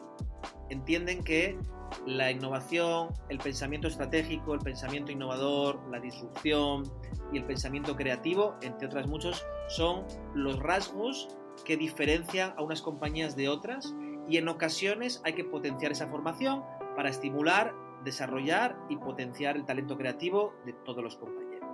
Entienden 0.71 1.23
que 1.23 1.59
la 2.07 2.31
innovación, 2.31 3.09
el 3.29 3.39
pensamiento 3.39 3.89
estratégico, 3.89 4.55
el 4.55 4.61
pensamiento 4.61 5.13
innovador, 5.13 5.81
la 5.91 6.01
disrupción 6.01 6.91
y 7.33 7.39
el 7.39 7.45
pensamiento 7.45 7.97
creativo, 7.97 8.57
entre 8.63 8.87
otras 8.87 9.07
muchos, 9.07 9.45
son 9.69 10.05
los 10.35 10.59
rasgos 10.61 11.29
que 11.65 11.77
diferencian 11.77 12.55
a 12.57 12.63
unas 12.63 12.83
compañías 12.83 13.37
de 13.37 13.49
otras 13.49 13.95
y 14.29 14.37
en 14.37 14.49
ocasiones 14.49 15.21
hay 15.25 15.35
que 15.35 15.45
potenciar 15.45 15.93
esa 15.93 16.07
formación 16.07 16.63
para 16.97 17.09
estimular, 17.09 17.75
desarrollar 18.05 18.77
y 18.89 18.97
potenciar 18.97 19.57
el 19.57 19.65
talento 19.65 19.97
creativo 19.97 20.55
de 20.65 20.73
todos 20.73 21.03
los 21.03 21.17
compañeros. 21.17 21.69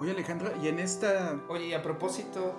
Oye 0.00 0.12
Alejandro, 0.12 0.50
y 0.62 0.68
en 0.68 0.78
esta... 0.78 1.40
Oye, 1.48 1.66
y 1.66 1.72
a 1.74 1.82
propósito... 1.82 2.54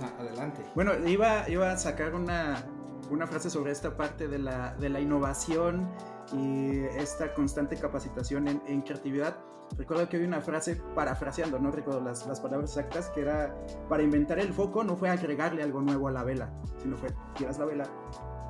Ah, 0.00 0.12
adelante. 0.20 0.62
Bueno, 0.74 0.92
iba, 1.06 1.48
iba 1.48 1.72
a 1.72 1.76
sacar 1.76 2.14
una, 2.14 2.64
una 3.10 3.26
frase 3.26 3.50
sobre 3.50 3.72
esta 3.72 3.96
parte 3.96 4.28
de 4.28 4.38
la, 4.38 4.74
de 4.74 4.88
la 4.88 5.00
innovación 5.00 5.88
y 6.32 6.80
esta 6.96 7.32
constante 7.34 7.76
capacitación 7.76 8.48
en, 8.48 8.80
creatividad. 8.82 9.36
Recuerdo 9.76 10.08
que 10.08 10.16
hay 10.16 10.24
una 10.24 10.40
frase 10.40 10.76
parafraseando, 10.94 11.58
no 11.58 11.70
recuerdo 11.70 12.00
las, 12.00 12.26
las, 12.26 12.40
palabras 12.40 12.70
exactas, 12.70 13.10
que 13.10 13.20
era, 13.20 13.54
para 13.88 14.02
inventar 14.02 14.38
el 14.38 14.52
foco 14.52 14.82
no 14.82 14.96
fue 14.96 15.10
agregarle 15.10 15.62
algo 15.62 15.82
nuevo 15.82 16.08
a 16.08 16.10
la 16.10 16.24
vela, 16.24 16.50
sino 16.82 16.96
fue 16.96 17.10
tiras 17.34 17.58
la 17.58 17.66
vela 17.66 17.84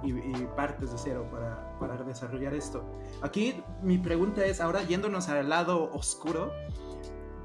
y, 0.02 0.12
y 0.12 0.48
partes 0.56 0.92
de 0.92 0.98
cero 0.98 1.28
para, 1.30 1.76
para, 1.80 2.02
desarrollar 2.04 2.54
esto. 2.54 2.84
Aquí 3.22 3.62
mi 3.82 3.98
pregunta 3.98 4.44
es, 4.44 4.60
ahora 4.60 4.82
yéndonos 4.84 5.28
al 5.28 5.48
lado 5.48 5.90
oscuro, 5.92 6.52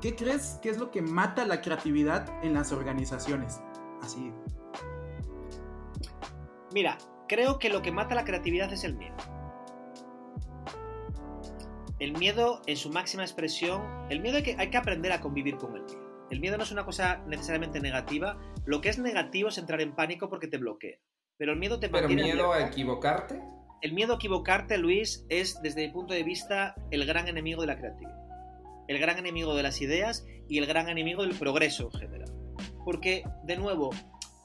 ¿qué 0.01 0.15
crees 0.15 0.59
que 0.61 0.69
es 0.69 0.77
lo 0.77 0.91
que 0.91 1.01
mata 1.01 1.45
la 1.45 1.61
creatividad 1.61 2.29
en 2.43 2.53
las 2.53 2.71
organizaciones? 2.71 3.59
Así. 4.03 4.31
Mira, 6.73 6.97
creo 7.27 7.57
que 7.57 7.69
lo 7.69 7.81
que 7.81 7.91
mata 7.91 8.13
la 8.13 8.25
creatividad 8.25 8.71
es 8.71 8.83
el 8.83 8.95
miedo. 8.95 9.15
El 12.03 12.11
miedo 12.11 12.61
en 12.67 12.75
su 12.75 12.89
máxima 12.89 13.23
expresión, 13.23 13.81
el 14.09 14.19
miedo 14.19 14.35
hay 14.35 14.43
que, 14.43 14.55
hay 14.59 14.69
que 14.69 14.75
aprender 14.75 15.13
a 15.13 15.21
convivir 15.21 15.55
con 15.55 15.73
el 15.77 15.83
miedo. 15.83 16.27
El 16.29 16.41
miedo 16.41 16.57
no 16.57 16.63
es 16.63 16.71
una 16.73 16.83
cosa 16.83 17.23
necesariamente 17.27 17.79
negativa, 17.79 18.37
lo 18.65 18.81
que 18.81 18.89
es 18.89 18.99
negativo 18.99 19.47
es 19.47 19.57
entrar 19.57 19.79
en 19.79 19.95
pánico 19.95 20.27
porque 20.27 20.49
te 20.49 20.57
bloquea. 20.57 20.97
Pero 21.37 21.53
el 21.53 21.59
miedo 21.59 21.79
te 21.79 21.87
¿Pero 21.87 22.09
miedo 22.09 22.51
a 22.51 22.67
equivocarte? 22.67 23.41
El 23.81 23.93
miedo 23.93 24.11
a 24.11 24.15
equivocarte, 24.17 24.77
Luis, 24.77 25.25
es 25.29 25.61
desde 25.61 25.87
mi 25.87 25.93
punto 25.93 26.13
de 26.13 26.23
vista 26.23 26.75
el 26.91 27.05
gran 27.05 27.29
enemigo 27.29 27.61
de 27.61 27.67
la 27.67 27.77
creatividad. 27.77 28.19
El 28.89 28.99
gran 28.99 29.17
enemigo 29.17 29.55
de 29.55 29.63
las 29.63 29.79
ideas 29.79 30.25
y 30.49 30.57
el 30.57 30.65
gran 30.65 30.89
enemigo 30.89 31.21
del 31.21 31.35
progreso 31.35 31.89
en 31.93 31.99
general. 32.01 32.33
Porque, 32.83 33.23
de 33.45 33.55
nuevo, 33.55 33.91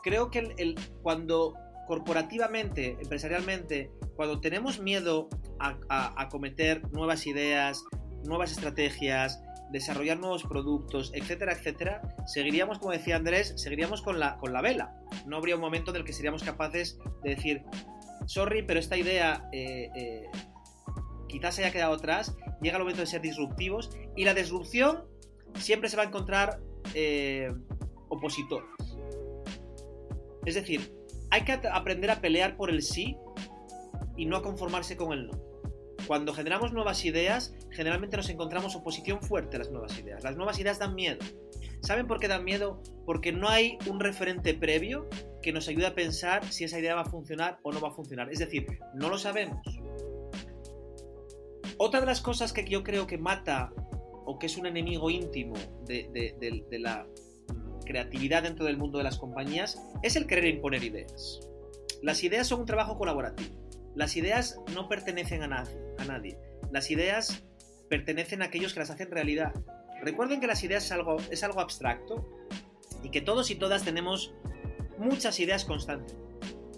creo 0.05 0.31
que 0.31 0.55
el, 0.59 0.77
cuando 1.03 1.55
corporativamente, 1.89 2.99
empresarialmente, 3.01 3.91
cuando 4.15 4.41
tenemos 4.41 4.79
miedo 4.79 5.31
a, 5.59 5.79
a, 5.89 6.29
cometer 6.29 6.87
nuevas 6.93 7.27
ideas, 7.27 7.83
nuevas 8.25 8.53
estrategias, 8.53 9.43
desarrollar 9.73 10.19
nuevos 10.19 10.43
productos, 10.45 11.11
etcétera, 11.15 11.55
etcétera, 11.55 12.03
seguiríamos, 12.27 12.79
como 12.79 12.93
decía 12.93 13.17
Andrés, 13.17 13.55
seguiríamos 13.57 14.03
con 14.03 14.21
la, 14.21 14.37
con 14.37 14.53
la 14.53 14.61
vela. 14.61 14.95
No 15.27 15.39
habría 15.39 15.55
un 15.55 15.63
momento 15.63 15.91
en 15.91 15.97
el 15.97 16.05
que 16.05 16.13
seríamos 16.13 16.43
capaces 16.43 16.99
de 17.23 17.31
decir, 17.31 17.63
sorry, 18.27 18.63
pero 18.63 18.79
esta 18.79 18.99
idea 18.99 19.49
eh, 19.53 19.89
eh, 19.97 20.31
quizás 21.27 21.59
haya 21.59 21.73
quedado 21.73 21.95
atrás, 21.95 22.37
llega 22.61 22.77
el 22.77 22.83
momento 22.83 23.01
de 23.01 23.07
ser 23.07 23.23
disruptivos 23.23 23.91
y 24.15 24.25
la 24.25 24.35
disrupción 24.35 25.05
siempre 25.55 25.89
se 25.89 25.97
va 25.97 26.03
a 26.03 26.07
encontrar 26.07 26.61
eh, 26.93 27.51
opositores. 28.11 28.69
Es 30.45 30.55
decir, 30.55 30.98
hay 31.31 31.45
que 31.45 31.53
aprender 31.73 32.11
a 32.11 32.21
pelear 32.21 32.57
por 32.57 32.71
el 32.71 32.83
sí 32.83 33.17
y 34.17 34.27
no 34.27 34.37
a 34.37 34.43
conformarse 34.43 34.97
con 34.97 35.13
el 35.13 35.29
no. 35.29 35.49
Cuando 36.07 36.33
generamos 36.33 36.73
nuevas 36.73 37.05
ideas, 37.05 37.55
generalmente 37.71 38.17
nos 38.17 38.31
encontramos 38.31 38.75
oposición 38.75 39.21
fuerte 39.21 39.57
a 39.57 39.59
las 39.61 39.71
nuevas 39.71 39.99
ideas. 39.99 40.25
Las 40.25 40.37
nuevas 40.37 40.59
ideas 40.59 40.79
dan 40.79 40.95
miedo. 40.95 41.19
¿Saben 41.83 42.07
por 42.07 42.19
qué 42.19 42.29
dan 42.29 42.45
miedo? 42.45 42.83
Porque 43.05 43.33
no 43.33 43.49
hay 43.49 43.79
un 43.87 44.01
referente 44.01 44.55
previo 44.55 45.09
que 45.43 45.53
nos 45.53 45.69
ayude 45.69 45.87
a 45.87 45.95
pensar 45.95 46.45
si 46.51 46.65
esa 46.65 46.79
idea 46.79 46.95
va 46.95 47.03
a 47.03 47.11
funcionar 47.11 47.59
o 47.63 47.73
no 47.73 47.81
va 47.81 47.89
a 47.89 47.93
funcionar. 47.93 48.33
Es 48.33 48.39
decir, 48.39 48.67
no 48.95 49.09
lo 49.09 49.19
sabemos. 49.19 49.61
Otra 51.77 52.01
de 52.01 52.07
las 52.07 52.21
cosas 52.21 52.53
que 52.53 52.65
yo 52.65 52.83
creo 52.83 53.07
que 53.07 53.19
mata 53.19 53.73
o 54.25 54.39
que 54.39 54.47
es 54.47 54.57
un 54.57 54.67
enemigo 54.67 55.11
íntimo 55.11 55.55
de, 55.87 56.69
la 56.73 57.07
creatividad 57.89 58.45
dentro 58.45 58.67
del 58.67 58.77
mundo 58.77 58.99
de 58.99 59.05
las 59.05 59.19
compañías 59.19 59.83
es 60.03 60.15
el 60.15 60.27
querer 60.27 60.47
imponer 60.47 60.85
ideas. 60.85 61.41
Las 62.03 62.23
ideas 62.23 62.47
son 62.47 62.61
un 62.61 62.67
trabajo 62.67 62.97
colaborativo. 62.97 63.51
Las 63.97 64.17
ideas 64.17 64.61
no 64.75 64.89
pertenecen 64.89 65.43
a 65.43 65.49
nadie. 65.49 65.77
A 65.99 66.05
nadie. 66.05 66.39
Las 66.71 66.91
ideas 66.93 67.43
pertenecen 67.89 68.43
a 68.43 68.45
aquellos 68.45 68.75
que 68.75 68.81
las 68.81 68.91
hacen 68.91 69.11
realidad. 69.11 69.53
Recuerden 70.03 70.41
que 70.41 70.47
las 70.47 70.63
ideas 70.63 70.85
es 70.85 70.93
algo, 70.93 71.17
es 71.31 71.43
algo 71.43 71.61
abstracto 71.61 72.29
y 73.03 73.11
que 73.11 73.21
todos 73.21 73.51
y 73.51 73.57
todas 73.57 73.83
tenemos 73.83 74.33
muchas 74.99 75.41
ideas 75.41 75.65
constantes. 75.65 76.17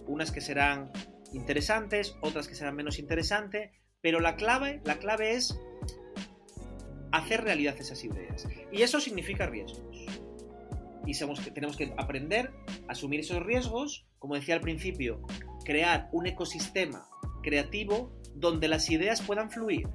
Unas 0.06 0.32
que 0.32 0.40
serán 0.40 0.90
interesantes, 1.32 2.16
otras 2.22 2.48
que 2.48 2.54
serán 2.54 2.76
menos 2.76 2.98
interesantes, 2.98 3.70
pero 4.00 4.20
la 4.20 4.36
clave, 4.36 4.80
la 4.84 4.98
clave 4.98 5.34
es 5.34 5.58
hacer 7.12 7.44
realidad 7.44 7.76
esas 7.78 8.02
ideas. 8.04 8.48
Y 8.72 8.82
eso 8.82 9.00
significa 9.00 9.46
riesgos. 9.46 9.89
Y 11.06 11.12
que 11.12 11.50
tenemos 11.50 11.76
que 11.76 11.92
aprender 11.96 12.52
a 12.88 12.92
asumir 12.92 13.20
esos 13.20 13.42
riesgos, 13.42 14.06
como 14.18 14.34
decía 14.34 14.54
al 14.54 14.60
principio, 14.60 15.22
crear 15.64 16.08
un 16.12 16.26
ecosistema 16.26 17.08
creativo 17.42 18.12
donde 18.34 18.68
las 18.68 18.90
ideas 18.90 19.22
puedan 19.22 19.50
fluir, 19.50 19.88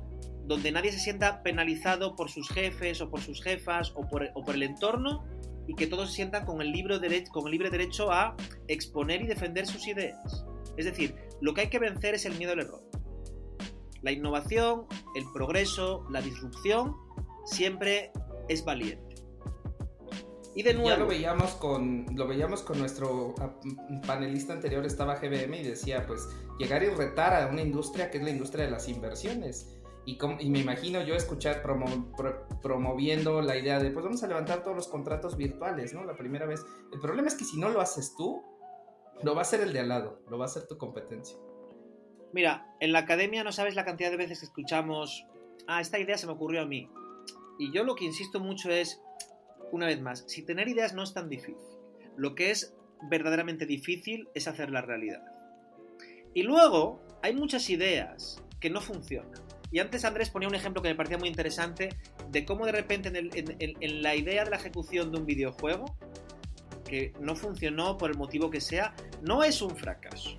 donde 0.46 0.72
nadie 0.72 0.92
se 0.92 1.00
sienta 1.00 1.42
penalizado 1.44 2.16
por 2.16 2.30
sus 2.30 2.50
jefes 2.50 3.02
o 3.02 3.10
por 3.10 3.22
sus 3.22 3.42
jefas 3.42 3.94
o 3.96 4.08
por, 4.08 4.56
el 4.56 4.64
entorno 4.64 5.26
y 5.68 5.76
que 5.76 5.88
todos 5.88 6.10
se 6.10 6.18
sientan 6.18 6.46
con 6.46 6.62
el, 6.62 6.72
libre 6.72 7.00
con 7.32 7.46
el 7.46 7.52
libre 7.52 7.70
derecho 7.70 8.12
a 8.12 8.36
exponer 8.68 9.22
y 9.22 9.28
defender 9.28 9.66
sus 9.66 9.88
ideas. 9.88 10.46
Es 10.78 10.86
decir, 10.86 11.16
lo 11.42 11.54
que 11.54 11.62
hay 11.62 11.70
que 11.70 11.80
vencer 11.80 12.16
es 12.16 12.26
el 12.26 12.36
miedo 12.36 12.54
al 12.54 12.60
error. 12.60 12.84
La 14.02 14.12
innovación, 14.12 14.86
el 15.16 15.24
progreso, 15.34 16.06
la 16.12 16.22
disrupción 16.22 16.96
siempre 17.46 18.12
es 18.50 18.64
valiente. 18.64 19.15
Y 20.56 20.64
de 20.64 20.74
nuevo. 20.74 20.90
Ya 20.90 20.98
lo 20.98 21.08
veíamos 21.08 21.52
con, 21.56 22.06
lo 22.16 22.28
veíamos 22.28 22.62
con 22.62 22.80
nuestro 22.80 23.36
ah, 23.40 23.54
panelista 24.08 24.54
anterior, 24.54 24.86
estaba 24.86 25.16
GBM 25.16 25.54
y 25.56 25.64
decía, 25.64 26.08
pues, 26.08 26.30
llegar 26.58 26.82
y 26.84 26.88
retar 26.88 27.34
a 27.34 27.48
una 27.48 27.62
industria 27.62 28.10
que 28.10 28.20
es 28.20 28.24
la 28.24 28.30
industria 28.30 28.66
de 28.66 28.72
las 28.72 28.88
inversiones. 28.88 29.76
Y, 30.06 30.18
me 30.50 30.60
imagino 30.60 31.02
yo 31.02 31.16
escuchar 31.16 31.64
promoviendo 32.62 33.42
la 33.42 33.58
idea 33.58 33.80
de, 33.80 33.90
pues 33.90 34.06
vamos 34.06 34.22
a 34.24 34.28
levantar 34.28 34.62
todos 34.62 34.78
los 34.78 34.88
contratos 34.88 35.36
virtuales, 35.36 35.94
¿no? 35.94 36.04
La 36.04 36.16
primera 36.16 36.46
vez. 36.46 36.64
El 36.94 37.00
problema 37.00 37.28
es 37.28 37.34
que 37.34 37.44
si 37.44 37.58
no 37.58 37.70
lo 37.70 37.82
haces 37.82 38.16
tú, 38.16 38.44
lo 39.24 39.34
va 39.34 39.40
a 39.40 39.42
hacer 39.42 39.62
el 39.62 39.74
de 39.74 39.80
al 39.80 39.90
lado, 39.90 40.22
lo 40.30 40.38
va 40.38 40.46
a 40.46 40.48
hacer 40.48 40.68
tu 40.68 40.78
competencia. 40.78 41.36
Mira, 42.34 42.76
en 42.80 42.92
la 42.92 43.00
academia 43.00 43.44
no 43.44 43.52
sabes 43.52 43.76
la 43.76 43.84
cantidad 43.84 44.12
de 44.12 44.18
veces 44.18 44.40
que 44.40 44.46
escuchamos, 44.46 45.26
ah, 45.68 45.82
esta 45.82 45.98
idea 45.98 46.18
se 46.18 46.28
me 46.28 46.34
ocurrió 46.34 46.62
a 46.62 46.66
mí. 46.66 46.88
Y 47.58 47.74
yo 47.74 47.84
lo 47.84 47.96
que 47.96 48.06
insisto 48.06 48.40
mucho 48.40 48.70
es, 48.70 49.02
una 49.76 49.88
vez 49.88 50.02
más, 50.02 50.24
si 50.28 50.42
tener 50.42 50.70
ideas 50.70 50.94
no 50.94 51.04
es 51.04 51.14
tan 51.14 51.28
difícil, 51.28 51.58
lo 52.16 52.34
que 52.34 52.50
es 52.50 52.74
verdaderamente 53.10 53.66
difícil 53.66 54.30
es 54.34 54.48
hacer 54.48 54.70
la 54.70 54.82
realidad. 54.82 55.22
Y 56.34 56.44
luego 56.44 57.02
hay 57.22 57.36
muchas 57.36 57.70
ideas 57.70 58.42
que 58.62 58.70
no 58.70 58.80
funcionan. 58.80 59.34
Y 59.72 59.80
antes 59.80 60.06
Andrés 60.06 60.30
ponía 60.30 60.48
un 60.48 60.56
ejemplo 60.56 60.82
que 60.82 60.88
me 60.88 60.96
parecía 60.96 61.18
muy 61.18 61.28
interesante 61.28 61.90
de 62.32 62.46
cómo 62.46 62.66
de 62.66 62.72
repente 62.72 63.12
en, 63.12 64.02
la 64.02 64.16
idea 64.16 64.46
de 64.46 64.50
la 64.50 64.56
ejecución 64.56 65.12
de 65.12 65.18
un 65.20 65.26
videojuego, 65.26 65.98
que 66.86 67.12
no 67.20 67.36
funcionó 67.36 67.98
por 67.98 68.12
el 68.12 68.18
motivo 68.18 68.50
que 68.50 68.62
sea, 68.62 68.96
no 69.22 69.44
es 69.44 69.62
un 69.62 69.76
fracaso. 69.76 70.38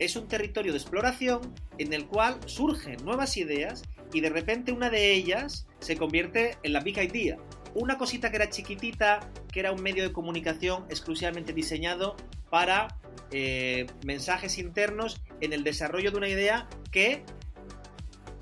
Es 0.00 0.16
un 0.16 0.26
territorio 0.26 0.72
de 0.72 0.78
exploración 0.78 1.54
en 1.78 1.92
el 1.92 2.06
cual 2.06 2.40
surgen 2.46 2.96
nuevas 3.04 3.36
ideas 3.36 3.84
y 4.12 4.20
de 4.20 4.30
repente 4.30 4.72
una 4.72 4.90
de 4.90 5.12
ellas 5.12 5.68
se 5.78 5.96
convierte 5.96 6.56
en 6.62 6.72
la 6.72 6.80
big 6.80 6.98
idea, 6.98 7.38
una 7.76 7.98
cosita 7.98 8.30
que 8.30 8.36
era 8.36 8.48
chiquitita, 8.48 9.20
que 9.52 9.60
era 9.60 9.70
un 9.70 9.82
medio 9.82 10.02
de 10.02 10.12
comunicación 10.12 10.86
exclusivamente 10.88 11.52
diseñado 11.52 12.16
para 12.50 12.88
eh, 13.30 13.86
mensajes 14.04 14.58
internos 14.58 15.20
en 15.40 15.52
el 15.52 15.62
desarrollo 15.62 16.10
de 16.10 16.16
una 16.16 16.28
idea 16.28 16.68
que 16.90 17.22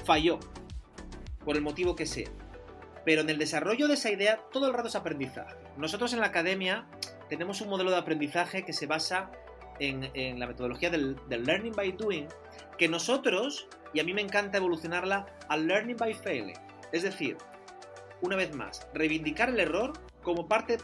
falló, 0.04 0.38
por 1.44 1.56
el 1.56 1.62
motivo 1.62 1.96
que 1.96 2.06
sea. 2.06 2.28
Pero 3.04 3.22
en 3.22 3.30
el 3.30 3.38
desarrollo 3.38 3.88
de 3.88 3.94
esa 3.94 4.10
idea 4.10 4.40
todo 4.52 4.68
el 4.68 4.72
rato 4.72 4.88
es 4.88 4.94
aprendizaje. 4.94 5.56
Nosotros 5.76 6.12
en 6.12 6.20
la 6.20 6.26
academia 6.26 6.86
tenemos 7.28 7.60
un 7.60 7.68
modelo 7.68 7.90
de 7.90 7.96
aprendizaje 7.96 8.64
que 8.64 8.72
se 8.72 8.86
basa 8.86 9.32
en, 9.80 10.38
la 10.38 10.46
metodología 10.46 10.90
del, 10.90 11.16
del, 11.28 11.44
learning 11.44 11.72
by 11.72 11.92
doing, 11.92 12.28
que 12.78 12.88
nosotros, 12.88 13.66
y 13.92 13.98
a 13.98 14.04
mí 14.04 14.14
me 14.14 14.22
encanta 14.22 14.58
evolucionarla, 14.58 15.26
al 15.48 15.66
learning 15.66 15.96
by 15.96 16.14
failing. 16.14 16.56
Es 16.92 17.02
decir, 17.02 17.36
una 18.24 18.36
vez 18.36 18.54
más, 18.54 18.88
reivindicar 18.94 19.50
el 19.50 19.60
error 19.60 19.92
como 20.22 20.48
parte 20.48 20.78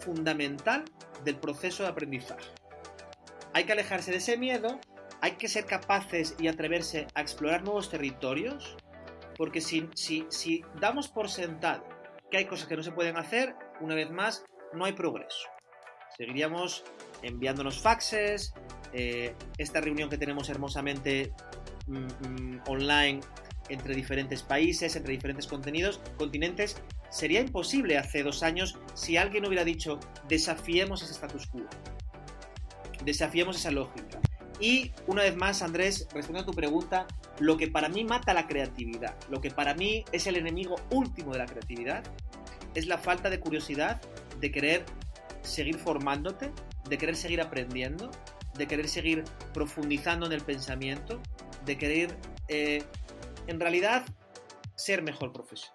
fundamental 0.00 0.84
del 1.24 1.36
proceso 1.36 1.84
de 1.84 1.90
aprendizaje. 1.90 2.50
Hay 3.52 3.64
que 3.64 3.72
alejarse 3.72 4.10
de 4.10 4.16
ese 4.16 4.36
miedo, 4.36 4.80
hay 5.20 5.32
que 5.32 5.48
ser 5.48 5.66
capaces 5.66 6.34
y 6.38 6.48
atreverse 6.48 7.06
a 7.14 7.20
explorar 7.20 7.62
nuevos 7.62 7.90
territorios, 7.90 8.76
porque 9.36 9.60
si, 9.60 9.88
si, 9.94 10.26
si 10.30 10.64
damos 10.80 11.08
por 11.08 11.28
sentado 11.28 11.84
que 12.30 12.38
hay 12.38 12.46
cosas 12.46 12.66
que 12.66 12.76
no 12.76 12.82
se 12.82 12.92
pueden 12.92 13.16
hacer, 13.16 13.54
una 13.80 13.94
vez 13.94 14.10
más, 14.10 14.44
no 14.72 14.84
hay 14.84 14.92
progreso. 14.92 15.48
Seguiríamos 16.16 16.84
enviándonos 17.22 17.80
faxes, 17.80 18.52
eh, 18.92 19.34
esta 19.58 19.80
reunión 19.80 20.10
que 20.10 20.18
tenemos 20.18 20.48
hermosamente 20.48 21.32
mm, 21.86 21.98
mm, 21.98 22.62
online 22.66 23.20
entre 23.70 23.94
diferentes 23.94 24.42
países, 24.42 24.96
entre 24.96 25.12
diferentes 25.12 25.46
contenidos, 25.46 26.00
continentes, 26.18 26.76
sería 27.08 27.40
imposible 27.40 27.98
hace 27.98 28.22
dos 28.22 28.42
años 28.42 28.78
si 28.94 29.16
alguien 29.16 29.46
hubiera 29.46 29.64
dicho 29.64 29.98
desafiemos 30.28 31.02
ese 31.02 31.12
status 31.12 31.46
quo, 31.46 31.62
desafiemos 33.04 33.56
esa 33.56 33.70
lógica. 33.70 34.20
Y 34.60 34.92
una 35.06 35.22
vez 35.22 35.36
más, 35.36 35.62
Andrés, 35.62 36.06
respondiendo 36.12 36.40
a 36.50 36.52
tu 36.52 36.52
pregunta, 36.52 37.06
lo 37.38 37.56
que 37.56 37.68
para 37.68 37.88
mí 37.88 38.04
mata 38.04 38.34
la 38.34 38.46
creatividad, 38.46 39.16
lo 39.30 39.40
que 39.40 39.50
para 39.50 39.74
mí 39.74 40.04
es 40.12 40.26
el 40.26 40.36
enemigo 40.36 40.76
último 40.90 41.32
de 41.32 41.38
la 41.38 41.46
creatividad, 41.46 42.04
es 42.74 42.86
la 42.86 42.98
falta 42.98 43.30
de 43.30 43.40
curiosidad 43.40 44.02
de 44.38 44.50
querer 44.52 44.84
seguir 45.42 45.78
formándote, 45.78 46.52
de 46.88 46.98
querer 46.98 47.16
seguir 47.16 47.40
aprendiendo, 47.40 48.10
de 48.56 48.66
querer 48.66 48.88
seguir 48.88 49.24
profundizando 49.54 50.26
en 50.26 50.32
el 50.32 50.42
pensamiento, 50.42 51.20
de 51.64 51.78
querer 51.78 52.16
eh, 52.48 52.82
en 53.46 53.60
realidad 53.60 54.04
ser 54.74 55.02
mejor 55.02 55.32
profesor. 55.32 55.70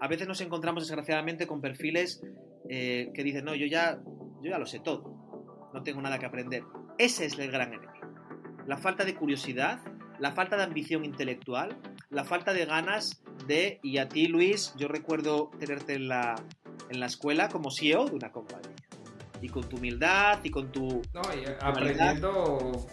A 0.00 0.08
veces 0.08 0.28
nos 0.28 0.40
encontramos 0.40 0.86
desgraciadamente 0.86 1.46
con 1.46 1.60
perfiles 1.60 2.22
eh, 2.68 3.10
que 3.14 3.22
dicen, 3.22 3.44
no, 3.44 3.54
yo 3.54 3.66
ya, 3.66 3.98
yo 4.42 4.50
ya 4.50 4.58
lo 4.58 4.66
sé 4.66 4.80
todo, 4.80 5.70
no 5.72 5.82
tengo 5.82 6.00
nada 6.02 6.18
que 6.18 6.26
aprender. 6.26 6.62
Ese 6.98 7.26
es 7.26 7.38
el 7.38 7.50
gran 7.50 7.72
enemigo. 7.72 7.92
la 8.66 8.76
falta 8.76 9.04
de 9.04 9.14
curiosidad, 9.14 9.80
la 10.18 10.32
falta 10.32 10.56
de 10.56 10.64
ambición 10.64 11.04
intelectual, 11.04 11.76
la 12.10 12.24
falta 12.24 12.52
de 12.52 12.64
ganas 12.64 13.22
de, 13.46 13.78
y 13.82 13.98
a 13.98 14.08
ti 14.08 14.26
Luis, 14.26 14.74
yo 14.76 14.88
recuerdo 14.88 15.50
tenerte 15.58 15.94
en 15.94 16.08
la, 16.08 16.34
en 16.88 17.00
la 17.00 17.06
escuela 17.06 17.48
como 17.48 17.70
CEO 17.70 18.06
de 18.06 18.16
una 18.16 18.32
compañía. 18.32 18.74
Y 19.42 19.48
con 19.50 19.68
tu 19.68 19.76
humildad 19.76 20.40
y 20.42 20.50
con 20.50 20.72
tu... 20.72 21.02
No, 21.12 21.22
y 21.34 21.44
aprendiendo 21.60 22.86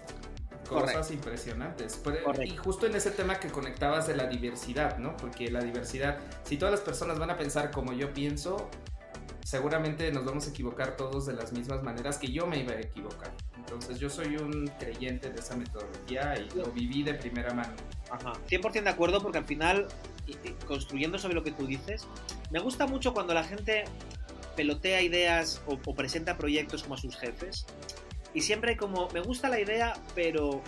cosas 0.67 1.12
impresionantes. 1.12 2.01
Y 2.43 2.55
justo 2.58 2.88
en 2.88 2.96
ese 2.96 3.12
tema 3.12 3.39
que 3.39 3.50
conectabas 3.50 4.08
de 4.08 4.15
la 4.15 4.27
diversidad, 4.27 4.98
¿no? 4.98 5.15
Porque 5.17 5.50
la 5.51 5.62
diversidad, 5.62 6.20
si 6.43 6.58
todas 6.58 6.72
las 6.72 6.82
personas 6.82 7.20
van 7.20 7.29
a 7.29 7.38
pensar 7.38 7.72
como 7.72 7.93
yo 7.93 8.13
pienso, 8.13 8.70
seguramente 9.43 10.12
nos 10.12 10.25
vamos 10.25 10.48
a 10.48 10.50
equivocar 10.50 10.96
todos 10.98 11.25
de 11.25 11.34
las 11.34 11.51
mismas 11.51 11.84
maneras 11.84 12.17
que 12.17 12.32
yo 12.32 12.48
me 12.48 12.60
iba 12.60 12.74
a 12.74 12.79
equivocar. 12.79 13.32
Entonces 13.58 14.00
yo 14.00 14.10
soy 14.10 14.38
un 14.38 14.67
creyente 14.79 15.29
de 15.29 15.39
esa 15.39 15.55
metodología 15.55 16.36
y 16.38 16.50
lo 16.58 16.65
viví 16.72 17.03
de 17.03 17.13
primera 17.13 17.53
mano. 17.53 17.74
Ajá, 18.10 18.34
100% 18.50 18.84
de 18.84 18.89
acuerdo 18.89 19.22
porque 19.22 19.38
al 19.38 19.46
final, 19.46 19.88
construyendo 20.67 21.17
sobre 21.17 21.36
lo 21.36 21.43
que 21.43 21.51
tú 21.51 21.65
dices, 21.65 22.08
me 22.51 22.60
gusta 22.60 22.88
mucho 22.88 23.13
cuando 23.13 23.34
la 23.34 23.43
gente 23.43 23.86
pelotea 24.55 25.01
ideas 25.01 25.62
o, 25.65 25.77
presenta 25.96 26.38
proyectos 26.38 26.84
como 26.84 26.96
a 26.96 26.98
sus 26.98 27.15
jefes 27.17 27.65
y 28.34 28.42
siempre 28.42 28.72
hay 28.72 28.78
como, 28.78 29.10
me 29.10 29.22
gusta 29.22 29.50
la 29.50 29.60
idea, 29.60 29.94
pero 30.16 30.62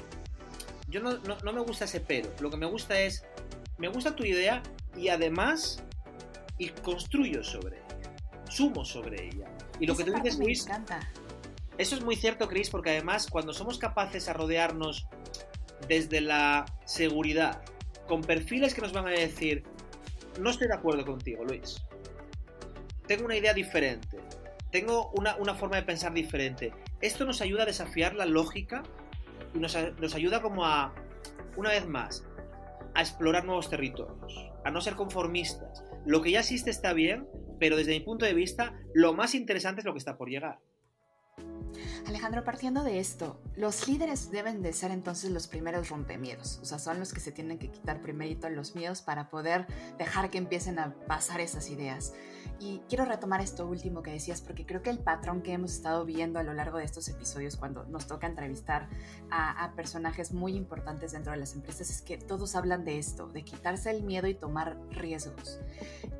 yo 0.88 1.02
no, 1.02 1.18
no 1.18 1.54
me 1.54 1.62
gusta 1.62 1.86
ese 1.86 2.00
pero. 2.00 2.30
Lo 2.40 2.50
que 2.50 2.58
me 2.58 2.66
gusta 2.66 3.00
es, 3.00 3.26
me 3.78 3.88
gusta 3.88 4.16
tu 4.16 4.24
idea 4.24 4.62
y 4.96 5.10
además 5.10 5.84
y 6.58 6.70
construyo 6.70 7.44
sobre 7.44 7.86
sumo 8.50 8.86
sobre 8.86 9.26
ella. 9.26 9.48
Y 9.80 9.86
lo 9.86 9.96
que 9.96 10.04
tú 10.04 10.14
dices, 10.14 10.38
Luis, 10.40 10.66
eso 11.78 11.96
es 11.96 12.04
muy 12.04 12.16
cierto, 12.16 12.48
Chris, 12.48 12.70
porque 12.70 12.92
además 12.92 13.28
cuando 13.30 13.54
somos 13.54 13.78
capaces 13.78 14.30
a 14.30 14.34
rodearnos 14.34 15.08
desde 15.88 16.22
la 16.22 16.66
seguridad, 16.86 17.62
con 18.08 18.22
perfiles 18.22 18.74
que 18.74 18.82
nos 18.82 18.94
van 18.94 19.08
a 19.08 19.12
decir, 19.12 19.64
no 20.40 20.50
estoy 20.50 20.68
de 20.68 20.76
acuerdo 20.76 21.06
contigo, 21.06 21.44
Luis, 21.44 21.82
tengo 23.08 23.26
una 23.26 23.36
idea 23.36 23.54
diferente, 23.54 24.18
tengo 24.76 25.10
una, 25.14 25.56
forma 25.56 25.78
de 25.78 25.84
pensar 25.84 26.14
diferente, 26.14 26.74
esto 27.00 27.24
nos 27.24 27.40
ayuda 27.40 27.64
a 27.64 27.66
desafiar 27.66 28.14
la 28.14 28.26
lógica 28.26 28.84
y 29.54 29.60
nos, 29.60 29.74
nos 30.02 30.16
ayuda 30.16 30.42
como 30.42 30.66
a, 30.66 30.94
una 31.56 31.70
vez 31.70 31.88
más, 31.88 32.28
a 32.94 33.00
explorar 33.00 33.46
nuevos 33.46 33.70
territorios, 33.70 34.52
a 34.66 34.72
no 34.72 34.82
ser 34.82 34.96
conformistas. 34.96 35.82
Lo 36.06 36.22
que 36.22 36.32
ya 36.32 36.42
existe 36.42 36.72
está 36.72 36.92
bien, 36.92 37.26
pero 37.58 37.78
desde 37.78 37.94
mi 37.94 38.02
punto 38.02 38.26
de 38.26 38.34
vista, 38.34 38.78
lo 38.94 39.14
más 39.14 39.34
interesante 39.34 39.80
es 39.80 39.86
lo 39.86 39.94
que 39.94 40.00
está 40.00 40.18
por 40.18 40.28
llegar. 40.28 40.60
Alejandro, 42.08 42.44
partiendo 42.44 42.84
de 42.84 43.00
esto, 43.00 43.42
los 43.56 43.88
líderes 43.88 44.30
deben 44.30 44.62
de 44.62 44.74
ser 44.74 44.92
entonces 44.92 45.32
los 45.32 45.48
primeros 45.48 45.90
rompemiedos, 45.90 46.60
o 46.62 46.66
sea, 46.66 46.78
son 46.78 47.00
los 47.00 47.12
que 47.12 47.20
se 47.20 47.32
tienen 47.32 47.58
que 47.58 47.72
quitar 47.72 48.00
primerito 48.00 48.48
los 48.50 48.76
miedos 48.76 49.02
para 49.02 49.30
poder 49.30 49.66
dejar 49.98 50.30
que 50.30 50.38
empiecen 50.38 50.78
a 50.78 50.94
pasar 51.08 51.42
esas 51.42 51.70
ideas. 51.70 52.14
Y 52.60 52.82
quiero 52.88 53.06
retomar 53.06 53.42
esto 53.42 53.68
último 53.68 54.04
que 54.04 54.12
decías, 54.12 54.40
porque 54.40 54.66
creo 54.66 54.84
que 54.84 54.92
el 54.92 55.00
patrón 55.00 55.42
que 55.42 55.54
hemos 55.54 55.74
estado 55.74 56.06
viendo 56.06 56.38
a 56.38 56.44
lo 56.44 56.54
largo 56.54 56.78
de 56.78 56.86
estos 56.86 57.10
episodios, 57.10 57.58
cuando 57.58 57.86
nos 57.86 58.06
toca 58.06 58.28
entrevistar 58.28 58.88
a, 59.32 59.66
a 59.66 59.74
personajes 59.74 60.32
muy 60.32 60.56
importantes 60.56 61.12
dentro 61.12 61.32
de 61.32 61.40
las 61.40 61.56
empresas, 61.56 61.90
es 61.90 62.02
que 62.02 62.18
todos 62.18 62.56
hablan 62.56 62.86
de 62.86 63.00
esto, 63.00 63.28
de 63.28 63.44
quitarse 63.44 63.90
el 63.90 64.04
miedo 64.04 64.28
y 64.28 64.36
tomar 64.36 64.78
riesgos. 64.92 65.60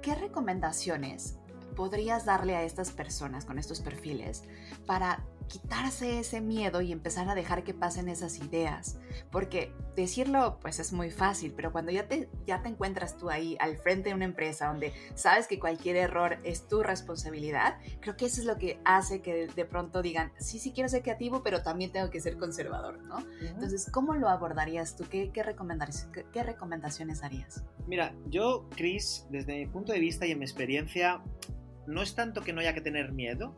¿Qué 0.02 0.16
recomendaciones 0.16 1.38
podrías 1.76 2.26
darle 2.26 2.56
a 2.56 2.64
estas 2.64 2.92
personas 2.92 3.46
con 3.46 3.60
estos 3.60 3.82
perfiles 3.82 4.44
para 4.86 5.24
quitarse 5.48 6.20
ese 6.20 6.42
miedo 6.42 6.82
y 6.82 6.92
empezar 6.92 7.30
a 7.30 7.36
dejar 7.36 7.64
que 7.64 7.74
pasen 7.74 8.10
esas 8.10 8.40
ideas. 8.40 8.98
Porque 9.32 9.72
decirlo 9.96 10.58
pues 10.62 10.80
es 10.80 10.92
muy 10.92 11.12
fácil, 11.12 11.54
pero 11.56 11.72
cuando 11.72 11.92
ya 11.92 12.08
te, 12.08 12.30
ya 12.46 12.62
te 12.62 12.70
encuentras 12.70 13.18
tú 13.18 13.30
ahí 13.30 13.56
al 13.60 13.78
frente 13.78 14.10
de 14.10 14.16
una 14.16 14.26
empresa 14.26 14.68
donde 14.68 14.94
sabes 15.14 15.48
que 15.48 15.60
cualquier 15.60 15.96
error 15.96 16.40
es 16.44 16.68
tu 16.68 16.84
responsabilidad, 16.84 17.78
creo 18.02 18.18
que 18.18 18.26
eso 18.26 18.42
es 18.42 18.48
lo 18.48 18.58
que 18.58 18.80
hace 18.86 19.22
que 19.22 19.48
de 19.48 19.66
pronto 19.66 20.02
digan, 20.02 20.32
sí, 20.38 20.60
sí 20.60 20.72
quiero 20.72 20.90
ser 20.90 21.04
creativo, 21.04 21.44
pero 21.44 21.62
también 21.62 21.92
tengo 21.92 22.10
que 22.10 22.20
ser 22.20 22.38
conservador, 22.38 23.02
¿no? 23.04 23.20
Entonces, 23.42 23.90
¿cómo 23.92 24.16
lo 24.16 24.30
abordarías 24.30 24.96
tú? 24.96 25.06
¿Qué, 25.10 25.32
qué, 25.32 25.44
qué, 26.12 26.26
qué 26.32 26.44
recomendaciones 26.44 27.24
harías? 27.24 27.64
Mira, 27.88 28.16
yo, 28.28 28.68
Chris, 28.76 29.28
desde 29.30 29.58
mi 29.58 29.68
punto 29.68 29.94
de 29.94 30.00
vista 30.00 30.26
y 30.26 30.32
en 30.32 30.40
mi 30.40 30.46
experiencia, 30.46 31.22
no 31.88 32.02
es 32.02 32.16
tanto 32.16 32.42
que 32.42 32.54
no 32.54 32.62
haya 32.62 32.74
que 32.74 32.82
tener 32.82 33.12
miedo, 33.12 33.56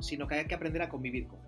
sino 0.00 0.26
que 0.26 0.36
hay 0.36 0.46
que 0.46 0.54
aprender 0.54 0.82
a 0.82 0.88
convivir 0.88 1.26
con 1.26 1.40
él. 1.40 1.46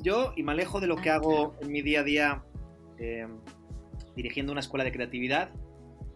Yo, 0.00 0.32
y 0.36 0.42
me 0.42 0.52
alejo 0.52 0.80
de 0.80 0.86
lo 0.86 0.96
que 0.96 1.10
ah, 1.10 1.16
hago 1.16 1.56
en 1.60 1.72
mi 1.72 1.82
día 1.82 2.00
a 2.00 2.02
día 2.04 2.44
em, 2.98 3.40
dirigiendo 4.14 4.52
una 4.52 4.60
escuela 4.60 4.84
de 4.84 4.92
creatividad, 4.92 5.50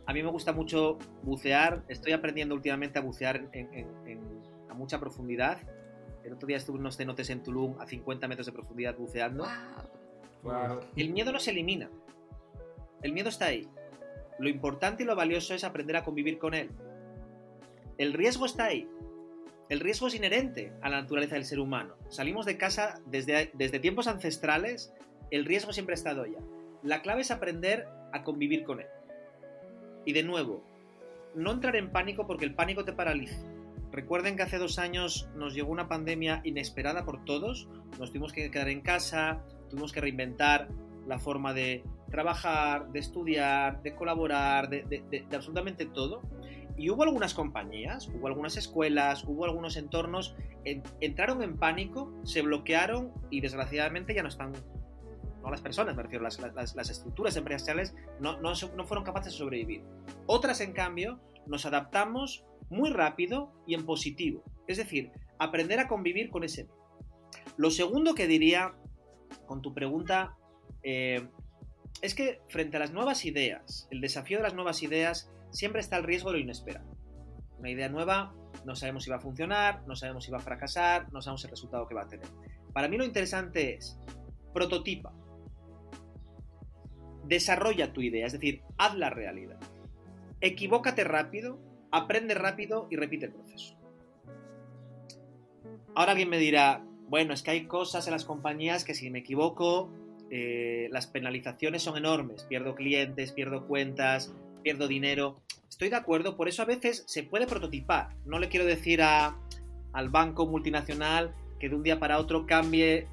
a 0.06 0.12
mí 0.12 0.22
me 0.22 0.30
gusta 0.30 0.52
mucho 0.52 0.98
bucear, 1.22 1.84
estoy 1.88 2.12
aprendiendo 2.12 2.54
últimamente 2.54 2.98
a 2.98 3.02
bucear 3.02 3.48
a 4.68 4.74
mucha 4.74 4.98
profundidad. 4.98 5.58
El 6.24 6.34
otro 6.34 6.46
día 6.46 6.56
estuve 6.56 6.76
en 6.76 6.82
unos 6.82 6.96
cenotes 6.96 7.30
en 7.30 7.42
Tulum 7.42 7.80
a 7.80 7.86
50 7.86 8.28
metros 8.28 8.46
de 8.46 8.52
profundidad 8.52 8.96
buceando. 8.96 9.46
El 10.96 11.10
miedo 11.10 11.32
no 11.32 11.38
se 11.38 11.50
elimina, 11.50 11.88
el 13.02 13.12
miedo 13.12 13.28
está 13.28 13.46
ahí. 13.46 13.68
Lo 14.38 14.48
importante 14.48 15.02
y 15.02 15.06
lo 15.06 15.14
valioso 15.14 15.54
es 15.54 15.62
aprender 15.62 15.96
a 15.96 16.04
convivir 16.04 16.38
con 16.38 16.54
él. 16.54 16.70
El 17.98 18.12
riesgo 18.12 18.46
está 18.46 18.64
ahí, 18.66 18.88
el 19.72 19.80
riesgo 19.80 20.08
es 20.08 20.14
inherente 20.14 20.72
a 20.82 20.90
la 20.90 21.00
naturaleza 21.00 21.36
del 21.36 21.46
ser 21.46 21.58
humano. 21.58 21.94
Salimos 22.10 22.44
de 22.44 22.58
casa 22.58 23.00
desde, 23.06 23.50
desde 23.54 23.78
tiempos 23.78 24.06
ancestrales, 24.06 24.92
el 25.30 25.46
riesgo 25.46 25.72
siempre 25.72 25.94
ha 25.94 25.96
estado 25.96 26.26
ya. 26.26 26.40
La 26.82 27.00
clave 27.00 27.22
es 27.22 27.30
aprender 27.30 27.88
a 28.12 28.22
convivir 28.22 28.64
con 28.64 28.80
él. 28.80 28.86
Y 30.04 30.12
de 30.12 30.24
nuevo, 30.24 30.62
no 31.34 31.52
entrar 31.52 31.76
en 31.76 31.90
pánico 31.90 32.26
porque 32.26 32.44
el 32.44 32.54
pánico 32.54 32.84
te 32.84 32.92
paraliza. 32.92 33.46
Recuerden 33.90 34.36
que 34.36 34.42
hace 34.42 34.58
dos 34.58 34.78
años 34.78 35.28
nos 35.36 35.54
llegó 35.54 35.72
una 35.72 35.88
pandemia 35.88 36.42
inesperada 36.44 37.06
por 37.06 37.24
todos, 37.24 37.66
nos 37.98 38.10
tuvimos 38.10 38.34
que 38.34 38.50
quedar 38.50 38.68
en 38.68 38.82
casa, 38.82 39.42
tuvimos 39.70 39.92
que 39.92 40.02
reinventar 40.02 40.68
la 41.06 41.18
forma 41.18 41.54
de 41.54 41.82
trabajar, 42.10 42.92
de 42.92 42.98
estudiar, 42.98 43.82
de 43.82 43.94
colaborar, 43.94 44.68
de 44.68 45.26
absolutamente 45.32 45.86
todo. 45.86 46.20
Y 46.76 46.90
hubo 46.90 47.02
algunas 47.02 47.34
compañías, 47.34 48.08
hubo 48.08 48.26
algunas 48.26 48.56
escuelas, 48.56 49.24
hubo 49.24 49.44
algunos 49.44 49.76
entornos, 49.76 50.34
entraron 51.00 51.42
en 51.42 51.56
pánico, 51.56 52.12
se 52.24 52.42
bloquearon 52.42 53.12
y 53.30 53.40
desgraciadamente 53.40 54.14
ya 54.14 54.22
no 54.22 54.28
están, 54.28 54.52
no 55.42 55.50
las 55.50 55.60
personas, 55.60 55.96
me 55.96 56.18
las, 56.18 56.74
las, 56.74 56.90
estructuras 56.90 57.36
empresariales 57.36 57.94
no, 58.20 58.40
no, 58.40 58.52
no 58.76 58.86
fueron 58.86 59.04
capaces 59.04 59.32
de 59.32 59.38
sobrevivir. 59.38 59.82
Otras, 60.26 60.60
en 60.60 60.72
cambio, 60.72 61.20
nos 61.46 61.66
adaptamos 61.66 62.44
muy 62.70 62.90
rápido 62.90 63.52
y 63.66 63.74
en 63.74 63.84
positivo. 63.84 64.42
Es 64.66 64.78
decir, 64.78 65.12
aprender 65.38 65.80
a 65.80 65.88
convivir 65.88 66.30
con 66.30 66.44
ese. 66.44 66.68
Lo 67.56 67.70
segundo 67.70 68.14
que 68.14 68.26
diría 68.26 68.74
con 69.46 69.62
tu 69.62 69.74
pregunta 69.74 70.36
eh, 70.82 71.28
es 72.00 72.14
que 72.14 72.40
frente 72.48 72.76
a 72.76 72.80
las 72.80 72.92
nuevas 72.92 73.24
ideas, 73.24 73.88
el 73.90 74.00
desafío 74.00 74.38
de 74.38 74.44
las 74.44 74.54
nuevas 74.54 74.82
ideas 74.82 75.30
siempre 75.52 75.80
está 75.80 75.96
el 75.96 76.04
riesgo 76.04 76.30
de 76.30 76.38
lo 76.38 76.42
inesperado. 76.42 76.96
Una 77.58 77.70
idea 77.70 77.88
nueva, 77.88 78.34
no 78.64 78.74
sabemos 78.74 79.04
si 79.04 79.10
va 79.10 79.16
a 79.16 79.20
funcionar, 79.20 79.86
no 79.86 79.94
sabemos 79.94 80.24
si 80.24 80.30
va 80.30 80.38
a 80.38 80.42
fracasar, 80.42 81.12
no 81.12 81.22
sabemos 81.22 81.44
el 81.44 81.50
resultado 81.50 81.86
que 81.86 81.94
va 81.94 82.02
a 82.02 82.08
tener. 82.08 82.26
Para 82.72 82.88
mí 82.88 82.96
lo 82.96 83.04
interesante 83.04 83.74
es, 83.74 83.98
prototipa, 84.52 85.12
desarrolla 87.24 87.92
tu 87.92 88.00
idea, 88.00 88.26
es 88.26 88.32
decir, 88.32 88.62
haz 88.78 88.96
la 88.96 89.10
realidad. 89.10 89.60
Equivócate 90.40 91.04
rápido, 91.04 91.60
aprende 91.90 92.34
rápido 92.34 92.88
y 92.90 92.96
repite 92.96 93.26
el 93.26 93.32
proceso. 93.32 93.76
Ahora 95.94 96.12
alguien 96.12 96.30
me 96.30 96.38
dirá, 96.38 96.84
bueno, 97.08 97.34
es 97.34 97.42
que 97.42 97.50
hay 97.50 97.66
cosas 97.66 98.06
en 98.06 98.12
las 98.12 98.24
compañías 98.24 98.84
que 98.84 98.94
si 98.94 99.10
me 99.10 99.20
equivoco, 99.20 99.92
eh, 100.30 100.88
las 100.90 101.06
penalizaciones 101.06 101.82
son 101.82 101.98
enormes, 101.98 102.44
pierdo 102.44 102.74
clientes, 102.74 103.32
pierdo 103.32 103.66
cuentas, 103.66 104.32
pierdo 104.62 104.88
dinero. 104.88 105.40
Estoy 105.68 105.88
de 105.88 105.96
acuerdo, 105.96 106.36
por 106.36 106.48
eso 106.48 106.62
a 106.62 106.66
veces 106.66 107.04
se 107.06 107.22
puede 107.22 107.46
prototipar. 107.46 108.10
No 108.24 108.38
le 108.38 108.48
quiero 108.48 108.66
decir 108.66 109.02
a, 109.02 109.36
al 109.92 110.08
banco 110.08 110.46
multinacional 110.46 111.32
que 111.58 111.68
de 111.68 111.74
un 111.74 111.82
día 111.82 111.98
para 111.98 112.18
otro 112.18 112.46
cambie 112.46 113.06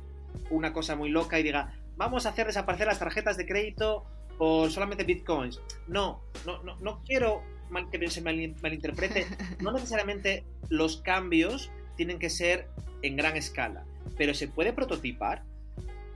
una 0.50 0.74
cosa 0.74 0.96
muy 0.96 1.10
loca 1.10 1.40
y 1.40 1.44
diga, 1.44 1.74
vamos 1.98 2.26
a 2.26 2.30
hacer 2.30 2.48
desaparecer 2.48 2.88
las 2.88 3.00
tarjetas 3.00 3.38
de 3.38 3.46
crédito 3.46 4.06
por 4.38 4.72
solamente 4.72 5.04
bitcoins. 5.04 5.60
No, 5.88 6.22
no, 6.46 6.64
no, 6.64 6.78
no 6.78 7.02
quiero 7.04 7.44
que 7.92 8.10
se 8.10 8.22
malinterprete. 8.22 9.28
No 9.62 9.72
necesariamente 9.72 10.44
los 10.70 10.98
cambios 11.02 11.72
tienen 11.96 12.20
que 12.20 12.30
ser 12.30 12.68
en 13.02 13.16
gran 13.16 13.38
escala, 13.38 13.86
pero 14.18 14.34
se 14.34 14.48
puede 14.48 14.74
prototipar, 14.74 15.44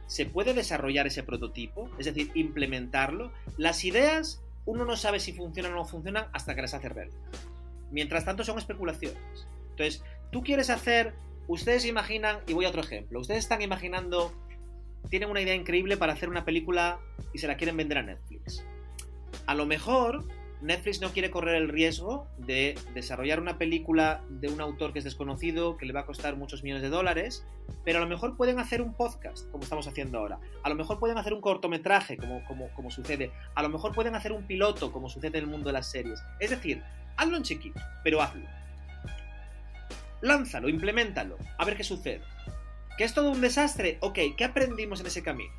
se 0.07 0.25
puede 0.25 0.53
desarrollar 0.53 1.07
ese 1.07 1.23
prototipo, 1.23 1.89
es 1.97 2.05
decir, 2.05 2.31
implementarlo. 2.33 3.31
Las 3.57 3.83
ideas 3.83 4.42
uno 4.65 4.85
no 4.85 4.95
sabe 4.95 5.19
si 5.19 5.33
funcionan 5.33 5.73
o 5.73 5.75
no 5.75 5.85
funcionan 5.85 6.27
hasta 6.33 6.55
que 6.55 6.61
las 6.61 6.73
hace 6.73 6.89
real. 6.89 7.09
Mientras 7.91 8.25
tanto 8.25 8.43
son 8.43 8.57
especulaciones. 8.57 9.47
Entonces, 9.71 10.03
tú 10.31 10.43
quieres 10.43 10.69
hacer, 10.69 11.13
ustedes 11.47 11.85
imaginan, 11.85 12.39
y 12.47 12.53
voy 12.53 12.65
a 12.65 12.69
otro 12.69 12.81
ejemplo, 12.81 13.19
ustedes 13.19 13.39
están 13.39 13.61
imaginando 13.61 14.31
tienen 15.09 15.29
una 15.29 15.41
idea 15.41 15.55
increíble 15.55 15.97
para 15.97 16.13
hacer 16.13 16.29
una 16.29 16.45
película 16.45 16.99
y 17.33 17.39
se 17.39 17.47
la 17.47 17.57
quieren 17.57 17.77
vender 17.77 17.97
a 17.97 18.03
Netflix. 18.03 18.65
A 19.45 19.55
lo 19.55 19.65
mejor 19.65 20.23
Netflix 20.63 21.01
no 21.01 21.09
quiere 21.09 21.29
correr 21.29 21.55
el 21.55 21.67
riesgo 21.67 22.25
de 22.37 22.79
desarrollar 22.93 23.41
una 23.41 23.57
película 23.57 24.23
de 24.29 24.47
un 24.47 24.61
autor 24.61 24.93
que 24.93 24.99
es 24.99 25.05
desconocido, 25.05 25.75
que 25.75 25.85
le 25.85 25.91
va 25.91 26.01
a 26.01 26.05
costar 26.05 26.37
muchos 26.37 26.63
millones 26.63 26.81
de 26.81 26.89
dólares, 26.89 27.45
pero 27.83 27.97
a 27.97 28.01
lo 28.01 28.07
mejor 28.07 28.37
pueden 28.37 28.59
hacer 28.59 28.81
un 28.81 28.93
podcast, 28.93 29.51
como 29.51 29.63
estamos 29.63 29.87
haciendo 29.87 30.19
ahora. 30.19 30.39
A 30.63 30.69
lo 30.69 30.75
mejor 30.75 30.99
pueden 30.99 31.17
hacer 31.17 31.33
un 31.33 31.41
cortometraje, 31.41 32.15
como, 32.15 32.45
como, 32.45 32.69
como 32.69 32.89
sucede. 32.91 33.31
A 33.55 33.61
lo 33.61 33.67
mejor 33.67 33.93
pueden 33.93 34.15
hacer 34.15 34.31
un 34.31 34.43
piloto, 34.43 34.93
como 34.93 35.09
sucede 35.09 35.37
en 35.37 35.43
el 35.43 35.49
mundo 35.49 35.67
de 35.67 35.73
las 35.73 35.91
series. 35.91 36.23
Es 36.39 36.49
decir, 36.49 36.81
hazlo 37.17 37.35
en 37.35 37.43
chiquito, 37.43 37.81
pero 38.01 38.21
hazlo. 38.21 38.47
Lánzalo, 40.21 40.69
implementalo, 40.69 41.37
a 41.57 41.65
ver 41.65 41.75
qué 41.75 41.83
sucede. 41.83 42.21
¿Que 42.97 43.03
es 43.03 43.13
todo 43.13 43.31
un 43.31 43.41
desastre? 43.41 43.97
Ok, 43.99 44.17
¿qué 44.37 44.45
aprendimos 44.45 45.01
en 45.01 45.07
ese 45.07 45.23
camino? 45.23 45.51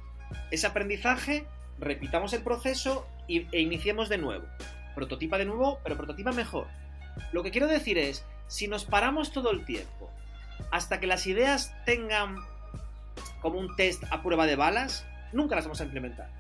Ese 0.51 0.67
aprendizaje, 0.67 1.45
repitamos 1.79 2.33
el 2.33 2.43
proceso 2.43 3.07
e 3.29 3.61
iniciemos 3.61 4.09
de 4.09 4.17
nuevo. 4.17 4.47
Prototipa 4.95 5.39
de 5.39 5.45
nuevo, 5.45 5.79
pero 5.83 5.97
prototipa 5.97 6.33
mejor. 6.33 6.67
Lo 7.33 7.43
que 7.43 7.51
quiero 7.51 7.67
decir 7.67 7.99
es, 7.99 8.25
si 8.49 8.69
nos 8.69 8.85
paramos 8.85 9.33
todo 9.33 9.51
el 9.51 9.65
tiempo 9.65 10.11
hasta 10.71 11.01
que 11.01 11.07
las 11.07 11.27
ideas 11.27 11.75
tengan 11.85 12.37
como 13.41 13.59
un 13.59 13.75
test 13.77 14.03
a 14.11 14.23
prueba 14.23 14.47
de 14.47 14.57
balas, 14.57 15.07
nunca 15.33 15.55
las 15.55 15.65
vamos 15.65 15.81
a 15.81 15.85
implementar. 15.85 16.31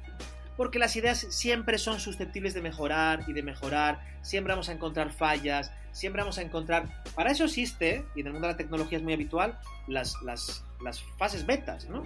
Porque 0.56 0.78
las 0.78 0.94
ideas 0.94 1.18
siempre 1.30 1.78
son 1.78 1.98
susceptibles 1.98 2.54
de 2.54 2.62
mejorar 2.62 3.24
y 3.26 3.32
de 3.32 3.42
mejorar, 3.42 4.00
siempre 4.22 4.52
vamos 4.52 4.68
a 4.68 4.72
encontrar 4.72 5.10
fallas, 5.10 5.72
siempre 5.92 6.22
vamos 6.22 6.38
a 6.38 6.42
encontrar... 6.42 7.02
Para 7.14 7.32
eso 7.32 7.44
existe, 7.44 8.04
y 8.14 8.20
en 8.20 8.28
el 8.28 8.32
mundo 8.32 8.46
de 8.46 8.54
la 8.54 8.56
tecnología 8.56 8.98
es 8.98 9.04
muy 9.04 9.12
habitual, 9.12 9.58
las, 9.88 10.20
las, 10.22 10.64
las 10.82 11.02
fases 11.18 11.44
betas, 11.44 11.88
¿no? 11.88 12.04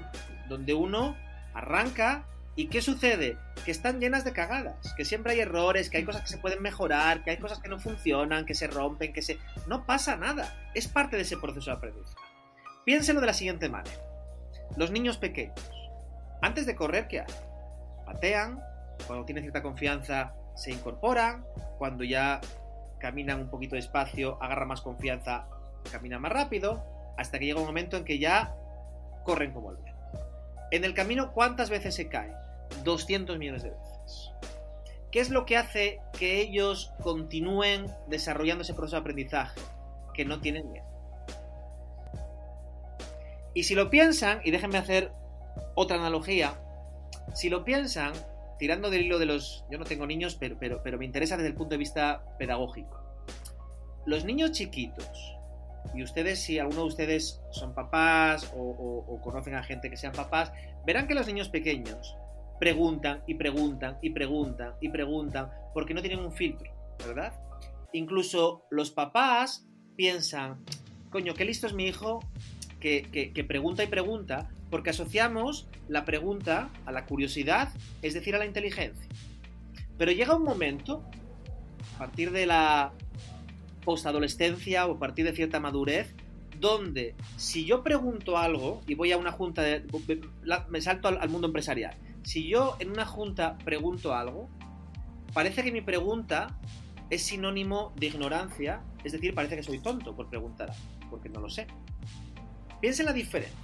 Donde 0.48 0.72
uno 0.74 1.16
arranca 1.52 2.24
¿Y 2.58 2.66
qué 2.66 2.82
sucede? 2.82 3.38
Que 3.64 3.70
están 3.70 4.00
llenas 4.00 4.24
de 4.24 4.32
cagadas, 4.32 4.92
que 4.96 5.04
siempre 5.04 5.32
hay 5.32 5.38
errores, 5.38 5.88
que 5.88 5.98
hay 5.98 6.04
cosas 6.04 6.22
que 6.22 6.28
se 6.28 6.38
pueden 6.38 6.60
mejorar, 6.60 7.22
que 7.22 7.30
hay 7.30 7.36
cosas 7.36 7.60
que 7.60 7.68
no 7.68 7.78
funcionan, 7.78 8.46
que 8.46 8.54
se 8.54 8.66
rompen, 8.66 9.12
que 9.12 9.22
se... 9.22 9.38
No 9.68 9.86
pasa 9.86 10.16
nada, 10.16 10.52
es 10.74 10.88
parte 10.88 11.14
de 11.14 11.22
ese 11.22 11.36
proceso 11.36 11.70
de 11.70 11.76
aprendizaje. 11.76 12.16
Piénselo 12.84 13.20
de 13.20 13.28
la 13.28 13.32
siguiente 13.32 13.68
manera. 13.68 13.96
Los 14.76 14.90
niños 14.90 15.18
pequeños, 15.18 15.54
antes 16.42 16.66
de 16.66 16.74
correr, 16.74 17.06
¿qué 17.06 17.20
hacen? 17.20 17.44
Patean, 18.04 18.60
cuando 19.06 19.24
tienen 19.24 19.44
cierta 19.44 19.62
confianza 19.62 20.34
se 20.56 20.72
incorporan, 20.72 21.44
cuando 21.78 22.02
ya 22.02 22.40
caminan 22.98 23.40
un 23.40 23.50
poquito 23.50 23.76
despacio, 23.76 24.36
agarran 24.42 24.66
más 24.66 24.80
confianza, 24.80 25.46
caminan 25.92 26.20
más 26.22 26.32
rápido, 26.32 26.84
hasta 27.16 27.38
que 27.38 27.46
llega 27.46 27.60
un 27.60 27.66
momento 27.66 27.96
en 27.96 28.04
que 28.04 28.18
ya 28.18 28.52
corren 29.22 29.52
como 29.52 29.70
el 29.70 29.76
viento. 29.76 30.02
En 30.72 30.82
el 30.82 30.92
camino, 30.92 31.30
¿cuántas 31.32 31.70
veces 31.70 31.94
se 31.94 32.08
caen? 32.08 32.34
200 32.84 33.38
millones 33.38 33.62
de 33.62 33.70
veces. 33.70 34.30
¿Qué 35.10 35.20
es 35.20 35.30
lo 35.30 35.46
que 35.46 35.56
hace 35.56 36.00
que 36.18 36.40
ellos 36.40 36.92
continúen 37.02 37.86
desarrollando 38.08 38.62
ese 38.62 38.74
proceso 38.74 38.96
de 38.96 39.00
aprendizaje? 39.00 39.60
Que 40.12 40.24
no 40.24 40.40
tienen 40.40 40.70
miedo. 40.70 40.86
Y 43.54 43.64
si 43.64 43.74
lo 43.74 43.90
piensan, 43.90 44.40
y 44.44 44.50
déjenme 44.50 44.78
hacer 44.78 45.10
otra 45.74 45.96
analogía, 45.96 46.54
si 47.34 47.48
lo 47.48 47.64
piensan, 47.64 48.12
tirando 48.58 48.90
del 48.90 49.06
hilo 49.06 49.18
de 49.18 49.26
los... 49.26 49.64
Yo 49.70 49.78
no 49.78 49.84
tengo 49.84 50.06
niños, 50.06 50.34
pero, 50.34 50.56
pero, 50.58 50.82
pero 50.82 50.98
me 50.98 51.04
interesa 51.04 51.36
desde 51.36 51.48
el 51.48 51.54
punto 51.54 51.70
de 51.70 51.78
vista 51.78 52.22
pedagógico. 52.38 53.02
Los 54.04 54.24
niños 54.24 54.52
chiquitos, 54.52 55.38
y 55.94 56.02
ustedes, 56.02 56.40
si 56.40 56.58
alguno 56.58 56.82
de 56.82 56.88
ustedes 56.88 57.40
son 57.50 57.74
papás 57.74 58.52
o, 58.54 58.60
o, 58.60 59.20
conocen 59.20 59.54
a 59.54 59.62
gente 59.62 59.90
que 59.90 59.96
sean 59.96 60.12
papás, 60.12 60.52
verán 60.84 61.06
que 61.06 61.14
los 61.14 61.26
niños 61.26 61.48
pequeños 61.48 62.16
preguntan 62.58 63.22
y 63.26 63.34
preguntan 63.34 63.98
y 64.02 64.10
preguntan 64.10 64.74
y 64.80 64.88
preguntan 64.88 65.50
porque 65.74 65.94
no 65.94 66.00
tienen 66.00 66.20
un 66.20 66.32
filtro, 66.32 66.70
¿verdad? 67.06 67.32
Incluso 67.92 68.64
los 68.70 68.90
papás 68.90 69.66
piensan, 69.96 70.64
coño, 71.10 71.34
qué 71.34 71.44
listo 71.44 71.66
es 71.66 71.72
mi 71.72 71.86
hijo 71.86 72.20
que, 72.80 73.44
pregunta 73.46 73.82
y 73.82 73.86
pregunta, 73.86 74.48
porque 74.70 74.90
asociamos 74.90 75.68
la 75.88 76.04
pregunta 76.04 76.70
a 76.86 76.92
la 76.92 77.06
curiosidad, 77.06 77.72
es 78.02 78.14
decir, 78.14 78.34
a 78.34 78.38
la 78.38 78.46
inteligencia. 78.46 79.08
Pero 79.96 80.12
llega 80.12 80.36
un 80.36 80.44
momento, 80.44 81.02
a 81.96 81.98
partir 81.98 82.30
de 82.30 82.46
la 82.46 82.92
postadolescencia 83.84 84.86
o 84.86 84.94
a 84.94 84.98
partir 84.98 85.24
de 85.24 85.32
cierta 85.32 85.60
madurez, 85.60 86.14
donde 86.60 87.14
si 87.36 87.64
yo 87.64 87.82
pregunto 87.82 88.36
algo 88.36 88.82
y 88.86 88.94
voy 88.94 89.12
a 89.12 89.16
una 89.16 89.32
junta, 89.32 89.62
me 90.68 90.80
salto 90.80 91.08
al, 91.08 91.28
mundo 91.28 91.46
empresarial, 91.46 91.96
si 92.22 92.48
yo 92.48 92.76
en 92.78 92.90
una 92.90 93.06
junta 93.06 93.58
pregunto 93.58 94.14
algo, 94.14 94.48
parece 95.32 95.62
que 95.62 95.72
mi 95.72 95.80
pregunta 95.80 96.58
es 97.10 97.22
sinónimo 97.22 97.92
de 97.96 98.06
ignorancia, 98.06 98.82
es 99.04 99.12
decir, 99.12 99.34
parece 99.34 99.56
que 99.56 99.62
soy 99.62 99.78
tonto 99.78 100.14
por 100.14 100.28
preguntar 100.28 100.72
porque 101.10 101.28
no 101.28 101.40
lo 101.40 101.48
sé. 101.48 101.66
Piensen 102.80 103.06
la 103.06 103.12
diferencia. 103.12 103.56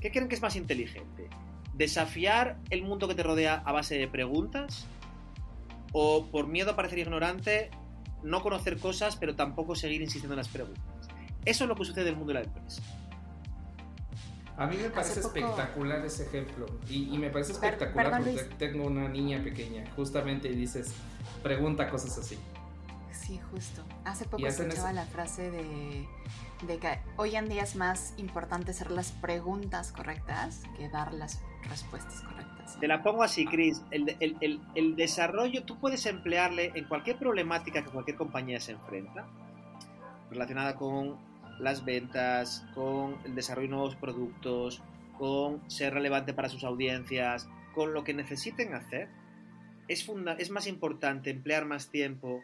¿Qué 0.00 0.10
creen 0.10 0.28
que 0.28 0.34
es 0.34 0.42
más 0.42 0.56
inteligente? 0.56 1.28
¿Desafiar 1.74 2.58
el 2.70 2.82
mundo 2.82 3.08
que 3.08 3.14
te 3.14 3.22
rodea 3.22 3.62
a 3.64 3.72
base 3.72 3.98
de 3.98 4.08
preguntas? 4.08 4.86
¿O 5.92 6.26
por 6.26 6.46
miedo 6.46 6.72
a 6.72 6.76
parecer 6.76 6.98
ignorante, 6.98 7.70
no 8.22 8.42
conocer 8.42 8.78
cosas, 8.78 9.16
pero 9.16 9.34
tampoco 9.34 9.74
seguir 9.74 10.02
insistiendo 10.02 10.34
en 10.34 10.38
las 10.38 10.48
preguntas? 10.48 10.84
Eso 11.44 11.64
es 11.64 11.68
lo 11.68 11.74
que 11.74 11.84
sucede 11.84 12.02
en 12.02 12.08
el 12.08 12.16
mundo 12.16 12.32
de 12.32 12.40
la 12.40 12.46
empresa. 12.46 12.82
A 14.60 14.66
mí 14.66 14.76
me 14.76 14.90
parece 14.90 15.20
espectacular 15.20 16.04
ese 16.04 16.24
ejemplo 16.24 16.66
y, 16.86 17.16
me 17.16 17.30
parece 17.30 17.52
espectacular 17.52 18.22
porque 18.22 18.44
tengo 18.58 18.84
una 18.84 19.08
niña 19.08 19.42
pequeña, 19.42 19.90
justamente 19.96 20.48
y 20.48 20.54
dices, 20.54 20.92
pregunta 21.42 21.88
cosas 21.88 22.18
así. 22.18 22.38
Sí, 23.10 23.40
justo. 23.50 23.82
Hace 24.04 24.26
poco 24.26 24.46
escuchaba 24.46 24.92
la 24.92 25.06
frase 25.06 25.50
de, 25.50 26.06
de, 26.66 26.78
que 26.78 26.98
hoy 27.16 27.36
en 27.36 27.48
día 27.48 27.62
es 27.62 27.74
más 27.74 28.12
importante 28.18 28.72
hacer 28.72 28.90
las 28.90 29.12
preguntas 29.12 29.92
correctas 29.92 30.60
que 30.76 30.90
dar 30.90 31.14
las 31.14 31.40
respuestas 31.70 32.20
correctas. 32.20 32.78
Te 32.78 32.86
la 32.86 33.02
pongo 33.02 33.22
así, 33.22 33.46
Chris. 33.46 33.80
El, 33.90 34.14
el, 34.20 34.36
el, 34.42 34.60
el 34.74 34.94
desarrollo, 34.94 35.64
tú 35.64 35.78
puedes 35.78 36.04
emplearle 36.04 36.72
en 36.74 36.84
cualquier 36.84 37.18
problemática 37.18 37.82
que 37.82 37.88
cualquier 37.88 38.18
compañía 38.18 38.60
se 38.60 38.72
enfrenta, 38.72 39.26
relacionada 40.30 40.74
con 40.74 41.29
las 41.60 41.84
ventas, 41.84 42.64
con 42.74 43.18
el 43.24 43.34
desarrollo 43.34 43.68
de 43.68 43.74
nuevos 43.74 43.96
productos, 43.96 44.82
con 45.18 45.68
ser 45.70 45.94
relevante 45.94 46.32
para 46.32 46.48
sus 46.48 46.64
audiencias, 46.64 47.48
con 47.74 47.92
lo 47.92 48.04
que 48.04 48.14
necesiten 48.14 48.74
hacer, 48.74 49.08
es, 49.88 50.06
es 50.38 50.50
más 50.50 50.66
importante 50.66 51.30
emplear 51.30 51.66
más 51.66 51.90
tiempo 51.90 52.42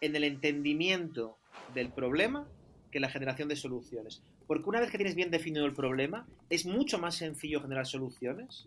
en 0.00 0.14
el 0.14 0.24
entendimiento 0.24 1.36
del 1.74 1.90
problema 1.90 2.46
que 2.90 3.00
la 3.00 3.10
generación 3.10 3.48
de 3.48 3.56
soluciones. 3.56 4.22
Porque 4.46 4.68
una 4.68 4.80
vez 4.80 4.90
que 4.90 4.98
tienes 4.98 5.14
bien 5.14 5.30
definido 5.30 5.66
el 5.66 5.74
problema, 5.74 6.26
es 6.50 6.66
mucho 6.66 6.98
más 6.98 7.16
sencillo 7.16 7.60
generar 7.60 7.86
soluciones 7.86 8.66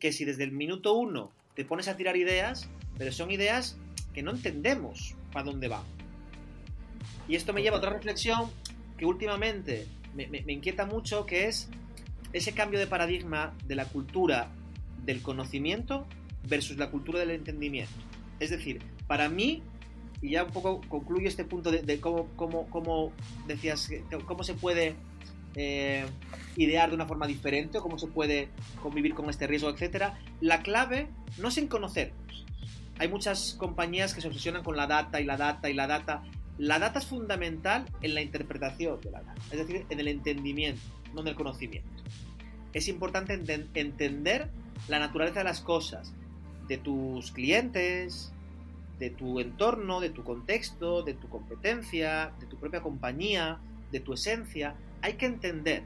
que 0.00 0.12
si 0.12 0.24
desde 0.24 0.44
el 0.44 0.52
minuto 0.52 0.94
uno 0.94 1.30
te 1.54 1.64
pones 1.64 1.86
a 1.88 1.96
tirar 1.96 2.16
ideas, 2.16 2.68
pero 2.98 3.12
son 3.12 3.30
ideas 3.30 3.76
que 4.14 4.22
no 4.22 4.32
entendemos 4.32 5.14
para 5.32 5.44
dónde 5.44 5.68
van. 5.68 5.84
Y 7.28 7.36
esto 7.36 7.52
me 7.52 7.62
lleva 7.62 7.76
a 7.76 7.78
otra 7.78 7.90
reflexión 7.90 8.50
que 9.00 9.06
últimamente 9.06 9.86
me, 10.14 10.52
inquieta 10.52 10.84
mucho, 10.84 11.24
que 11.24 11.48
es 11.48 11.70
ese 12.34 12.52
cambio 12.52 12.78
de 12.78 12.86
paradigma 12.86 13.54
de 13.66 13.74
la 13.74 13.86
cultura 13.86 14.50
del 15.06 15.22
conocimiento 15.22 16.06
versus 16.46 16.76
la 16.76 16.90
cultura 16.90 17.18
del 17.18 17.30
entendimiento. 17.30 17.94
Es 18.40 18.50
decir, 18.50 18.82
para 19.06 19.30
mí, 19.30 19.62
y 20.20 20.32
ya 20.32 20.44
un 20.44 20.50
poco 20.50 20.82
concluyo 20.90 21.28
este 21.28 21.46
punto 21.46 21.70
de, 21.70 22.00
cómo, 22.00 22.28
cómo, 22.36 23.12
decías, 23.46 23.90
cómo 24.26 24.44
se 24.44 24.52
puede 24.52 24.96
eh, 25.54 26.04
idear 26.56 26.90
de 26.90 26.96
una 26.96 27.06
forma 27.06 27.26
diferente 27.26 27.78
o 27.78 27.82
cómo 27.82 27.98
se 27.98 28.06
puede 28.06 28.50
convivir 28.82 29.14
con 29.14 29.30
este 29.30 29.46
riesgo, 29.46 29.70
etcétera. 29.70 30.20
La 30.42 30.62
clave 30.62 31.08
no 31.38 31.48
es 31.48 31.56
en 31.56 31.68
conocernos. 31.68 32.44
Hay 32.98 33.08
muchas 33.08 33.54
compañías 33.54 34.12
que 34.12 34.20
se 34.20 34.28
obsesionan 34.28 34.62
con 34.62 34.76
la 34.76 34.86
data 34.86 35.22
y 35.22 35.24
la 35.24 35.38
data 35.38 35.70
y 35.70 35.72
la 35.72 35.86
data 35.86 36.22
la 36.60 36.78
data 36.78 36.98
es 36.98 37.06
fundamental 37.06 37.86
en 38.02 38.14
la 38.14 38.20
interpretación 38.20 39.00
de 39.00 39.10
la 39.10 39.22
data, 39.22 39.40
es 39.50 39.58
decir, 39.66 39.86
en 39.88 39.98
el 39.98 40.08
entendimiento, 40.08 40.82
no 41.14 41.22
en 41.22 41.28
el 41.28 41.34
conocimiento. 41.34 41.88
Es 42.74 42.86
importante 42.86 43.32
entender 43.32 44.50
la 44.86 44.98
naturaleza 44.98 45.38
de 45.38 45.44
las 45.44 45.62
cosas, 45.62 46.12
de 46.68 46.76
tus 46.76 47.32
clientes, 47.32 48.34
de 48.98 49.08
tu 49.08 49.40
entorno, 49.40 50.00
de 50.00 50.10
tu 50.10 50.22
contexto, 50.22 51.02
de 51.02 51.14
tu 51.14 51.30
competencia, 51.30 52.34
de 52.38 52.44
tu 52.44 52.58
propia 52.58 52.82
compañía, 52.82 53.58
de 53.90 54.00
tu 54.00 54.12
esencia. 54.12 54.74
Hay 55.00 55.14
que 55.14 55.24
entender, 55.24 55.84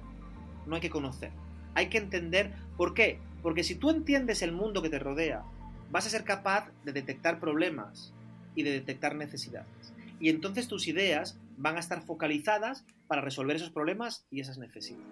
no 0.67 0.75
hay 0.75 0.81
que 0.81 0.91
conocer. 0.91 1.31
Hay 1.77 1.87
que 1.87 1.99
entender 1.99 2.53
por 2.77 2.95
qué. 2.95 3.21
Porque 3.43 3.63
si 3.63 3.77
tú 3.77 3.91
entiendes 3.91 4.43
el 4.43 4.51
mundo 4.51 4.83
que 4.83 4.91
te 4.91 4.99
rodea, 4.99 5.45
vas 5.93 6.05
a 6.09 6.11
ser 6.11 6.25
capaz 6.25 6.69
de 6.85 6.93
detectar 6.93 7.39
problemas 7.39 8.13
y 8.57 8.65
de 8.65 8.73
detectar 8.73 9.15
necesidades 9.15 9.84
y 10.25 10.31
entonces 10.31 10.69
tus 10.69 10.89
ideas 10.89 11.39
van 11.59 11.77
a 11.77 11.81
estar 11.81 12.01
focalizadas 12.01 12.87
para 13.09 13.21
resolver 13.21 13.57
esos 13.57 13.69
problemas 13.69 14.27
y 14.31 14.41
esas 14.41 14.57
necesidades. 14.57 15.05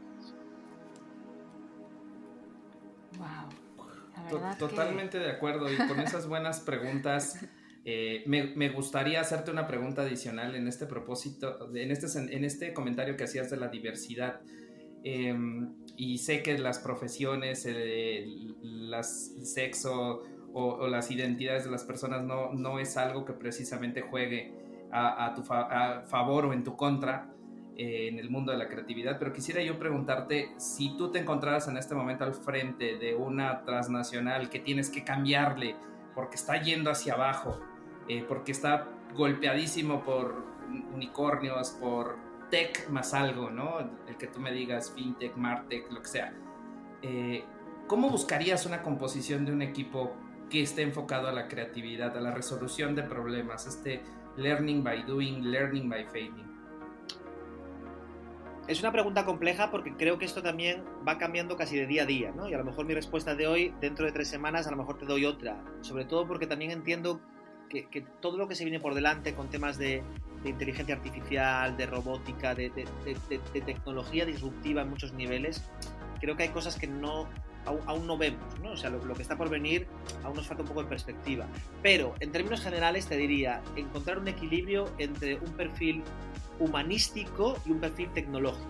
Wow. 3.19 4.57
Totalmente 4.59 5.19
de 5.19 5.31
acuerdo 5.31 5.71
y 5.71 5.77
con 5.77 6.01
esas 6.01 6.27
buenas 6.27 6.61
preguntas. 6.61 7.39
Eh, 7.85 8.23
me, 8.27 8.69
gustaría 8.69 9.21
hacerte 9.21 9.51
una 9.51 9.67
pregunta 9.67 10.03
adicional 10.03 10.55
en 10.55 10.69
este 10.69 10.87
propósito, 10.87 11.69
en 11.75 11.91
este, 11.91 12.07
en 12.17 12.45
este 12.45 12.73
comentario 12.73 13.17
que 13.17 13.25
hacías 13.25 13.51
de 13.51 13.57
la 13.57 13.67
diversidad. 13.67 14.41
Em, 15.03 15.75
y 15.97 16.19
sé 16.19 16.45
que 16.45 16.57
las 16.59 16.79
profesiones, 16.79 17.67
el, 17.67 18.55
sexo 19.03 20.23
o, 20.53 20.87
las 20.87 21.11
identidades 21.11 21.65
de 21.65 21.73
las 21.73 21.83
personas 21.83 22.23
no, 22.23 22.53
no 22.53 22.79
es 22.79 22.97
algo 22.97 23.25
que 23.25 23.33
precisamente 23.33 24.01
juegue 24.03 24.62
a, 24.93 25.33
tu 25.35 25.43
favor 25.43 26.47
o 26.47 26.53
en 26.53 26.63
tu 26.63 26.77
contra 26.77 27.33
eh, 27.77 28.09
en 28.09 28.19
el 28.19 28.29
mundo 28.29 28.53
de 28.53 28.59
la 28.59 28.69
creatividad, 28.69 29.19
pero 29.19 29.33
quisiera 29.33 29.63
yo 29.63 29.79
preguntarte 29.79 30.53
si 30.59 30.95
tú 30.97 31.11
te 31.11 31.19
encontraras 31.19 31.69
en 31.69 31.79
este 31.79 31.95
momento 31.95 32.25
al 32.25 32.35
frente 32.35 32.99
de 32.99 33.15
una 33.15 33.65
transnacional 33.65 34.51
que 34.51 34.59
tienes 34.59 34.91
que 34.91 35.05
cambiarle 35.05 35.77
porque 36.15 36.37
está 36.37 36.61
yendo 36.61 36.91
hacia 36.91 37.15
abajo, 37.15 37.59
eh, 38.09 38.25
porque 38.29 38.53
está 38.53 38.89
golpeadísimo 39.15 40.03
por 40.03 40.45
unicornios, 40.95 41.71
por 41.71 42.17
tech 42.51 42.91
más 42.91 43.15
algo, 43.15 43.51
¿no? 43.51 43.79
El 44.07 44.17
que 44.19 44.27
tú 44.27 44.39
me 44.39 44.53
digas 44.53 44.93
fintech, 44.95 45.35
martech, 45.37 45.91
lo 45.91 46.03
que 46.03 46.09
sea. 46.09 46.35
Eh, 47.01 47.43
¿Cómo 47.87 48.11
buscarías 48.11 48.67
una 48.67 48.83
composición 48.83 49.47
de 49.47 49.53
un 49.53 49.63
equipo 49.63 50.15
que 50.51 50.63
esté 50.63 50.83
enfocado 50.83 51.29
a 51.29 51.33
la 51.33 51.49
creatividad, 51.49 52.15
a 52.17 52.21
la 52.21 52.33
resolución 52.33 52.95
de 52.95 53.03
problemas, 53.03 53.67
este 53.67 54.03
learning 54.37 54.83
by 54.83 55.03
doing, 55.07 55.43
learning 55.43 55.89
by 55.89 56.05
failing? 56.13 56.53
Es 58.69 58.81
una 58.81 58.93
pregunta 58.93 59.25
compleja 59.25 59.71
porque 59.71 59.93
creo 59.97 60.19
que 60.19 60.25
esto 60.25 60.41
también 60.41 60.85
va 61.07 61.19
cambiando 61.19 61.57
casi 61.57 61.77
de 61.77 61.87
día 61.87 62.05
a 62.05 62.07
día, 62.07 62.31
¿no? 62.31 62.49
Y 62.49 62.55
a 62.55 62.59
lo 62.59 62.65
mejor 62.65 62.87
mi 62.87 62.95
respuesta 62.95 63.35
de 63.35 63.49
hoy, 63.49 63.75
dentro 63.81 64.07
de 64.07 64.13
tres 64.13 64.29
semanas, 64.29 64.69
a 64.69 64.71
lo 64.71 64.77
mejor 64.77 64.99
te 64.99 65.05
doy 65.05 65.25
otra. 65.25 65.63
Sobre 65.81 66.05
todo 66.05 66.29
porque 66.29 66.47
también 66.47 66.71
entiendo 66.71 67.21
que, 67.69 68.07
todo 68.21 68.37
lo 68.37 68.47
que 68.47 68.55
se 68.55 68.65
viene 68.65 68.79
por 68.79 68.95
delante 68.95 69.35
con 69.35 69.49
temas 69.49 69.79
de, 69.79 70.03
inteligencia 70.45 70.95
artificial, 70.95 71.77
de 71.77 71.87
robótica, 71.87 72.55
de, 72.55 72.71
tecnología 73.65 74.27
disruptiva 74.27 74.83
en 74.83 74.91
muchos 74.91 75.13
niveles, 75.13 75.69
creo 76.21 76.37
que 76.37 76.45
hay 76.45 76.49
cosas 76.51 76.79
que 76.79 76.87
no 76.87 77.29
aún, 77.65 78.07
no 78.07 78.17
vemos, 78.17 78.41
¿no? 78.63 78.73
O 78.73 78.77
sea, 78.77 78.91
lo, 78.91 79.15
que 79.15 79.23
está 79.23 79.37
por 79.37 79.49
venir 79.49 79.87
aún 80.25 80.37
nos 80.37 80.47
falta 80.47 80.63
un 80.63 80.69
poco 80.69 80.83
de 80.83 80.89
perspectiva. 80.89 81.47
Pero, 81.83 82.15
en 82.21 82.33
términos 82.33 82.61
generales, 82.61 83.07
te 83.07 83.17
diría, 83.17 83.63
encontrar 83.77 84.19
un 84.19 84.29
equilibrio 84.29 84.91
entre 84.99 85.37
un 85.37 85.53
perfil 85.53 86.03
humanístico 86.59 87.59
y 87.67 87.73
un 87.73 87.81
perfil 87.81 88.11
tecnológico. 88.11 88.69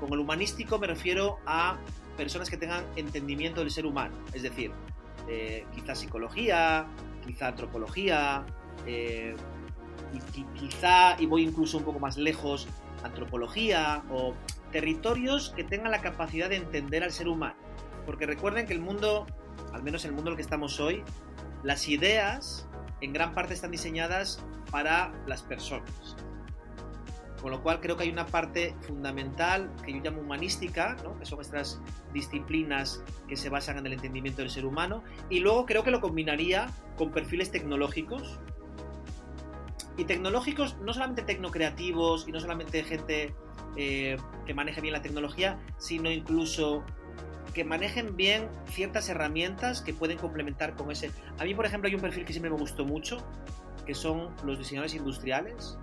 Con 0.00 0.12
el 0.12 0.18
humanístico 0.18 0.78
me 0.78 0.86
refiero 0.86 1.38
a 1.46 1.78
personas 2.16 2.50
que 2.50 2.56
tengan 2.56 2.84
entendimiento 2.96 3.60
del 3.60 3.70
ser 3.70 3.86
humano, 3.86 4.14
es 4.32 4.42
decir, 4.42 4.70
eh, 5.28 5.64
quizá 5.74 5.94
psicología, 5.94 6.86
quizá 7.26 7.48
antropología, 7.48 8.44
eh, 8.86 9.34
y, 10.12 10.42
quizá, 10.58 11.20
y 11.20 11.26
voy 11.26 11.42
incluso 11.42 11.78
un 11.78 11.84
poco 11.84 11.98
más 11.98 12.16
lejos, 12.16 12.68
antropología 13.02 14.02
o 14.10 14.34
territorios 14.70 15.52
que 15.56 15.64
tengan 15.64 15.90
la 15.90 16.00
capacidad 16.00 16.48
de 16.48 16.56
entender 16.56 17.02
al 17.02 17.12
ser 17.12 17.28
humano. 17.28 17.56
Porque 18.06 18.26
recuerden 18.26 18.66
que 18.66 18.72
el 18.72 18.80
mundo, 18.80 19.26
al 19.72 19.82
menos 19.82 20.04
el 20.04 20.12
mundo 20.12 20.30
en 20.30 20.32
el 20.32 20.36
que 20.36 20.42
estamos 20.42 20.80
hoy, 20.80 21.02
las 21.62 21.88
ideas 21.88 22.68
en 23.00 23.12
gran 23.12 23.34
parte 23.34 23.54
están 23.54 23.70
diseñadas 23.70 24.42
para 24.70 25.12
las 25.26 25.42
personas. 25.42 26.16
Con 27.40 27.50
lo 27.50 27.62
cual 27.62 27.80
creo 27.80 27.96
que 27.96 28.04
hay 28.04 28.10
una 28.10 28.24
parte 28.24 28.74
fundamental 28.82 29.70
que 29.84 29.92
yo 29.92 30.00
llamo 30.02 30.22
humanística, 30.22 30.96
que 31.18 31.26
son 31.26 31.40
estas 31.42 31.78
disciplinas 32.14 33.02
que 33.28 33.36
se 33.36 33.50
basan 33.50 33.76
en 33.78 33.86
el 33.86 33.92
entendimiento 33.92 34.40
del 34.40 34.50
ser 34.50 34.64
humano. 34.64 35.04
Y 35.28 35.40
luego 35.40 35.66
creo 35.66 35.84
que 35.84 35.90
lo 35.90 36.00
combinaría 36.00 36.68
con 36.96 37.12
perfiles 37.12 37.50
tecnológicos. 37.50 38.38
Y 39.98 40.04
tecnológicos 40.04 40.78
no 40.78 40.94
solamente 40.94 41.22
tecnocreativos 41.22 42.26
y 42.26 42.32
no 42.32 42.40
solamente 42.40 42.82
gente 42.82 43.34
eh, 43.76 44.16
que 44.46 44.54
maneje 44.54 44.80
bien 44.80 44.94
la 44.94 45.02
tecnología, 45.02 45.58
sino 45.76 46.10
incluso 46.10 46.82
que 47.54 47.64
manejen 47.64 48.16
bien 48.16 48.48
ciertas 48.66 49.08
herramientas 49.08 49.80
que 49.80 49.94
pueden 49.94 50.18
complementar 50.18 50.74
con 50.74 50.90
ese. 50.90 51.10
A 51.38 51.44
mí, 51.44 51.54
por 51.54 51.64
ejemplo, 51.64 51.88
hay 51.88 51.94
un 51.94 52.00
perfil 52.00 52.24
que 52.24 52.32
siempre 52.32 52.50
me 52.50 52.58
gustó 52.58 52.84
mucho, 52.84 53.24
que 53.86 53.94
son 53.94 54.34
los 54.44 54.58
diseñadores 54.58 54.94
industriales 54.94 55.78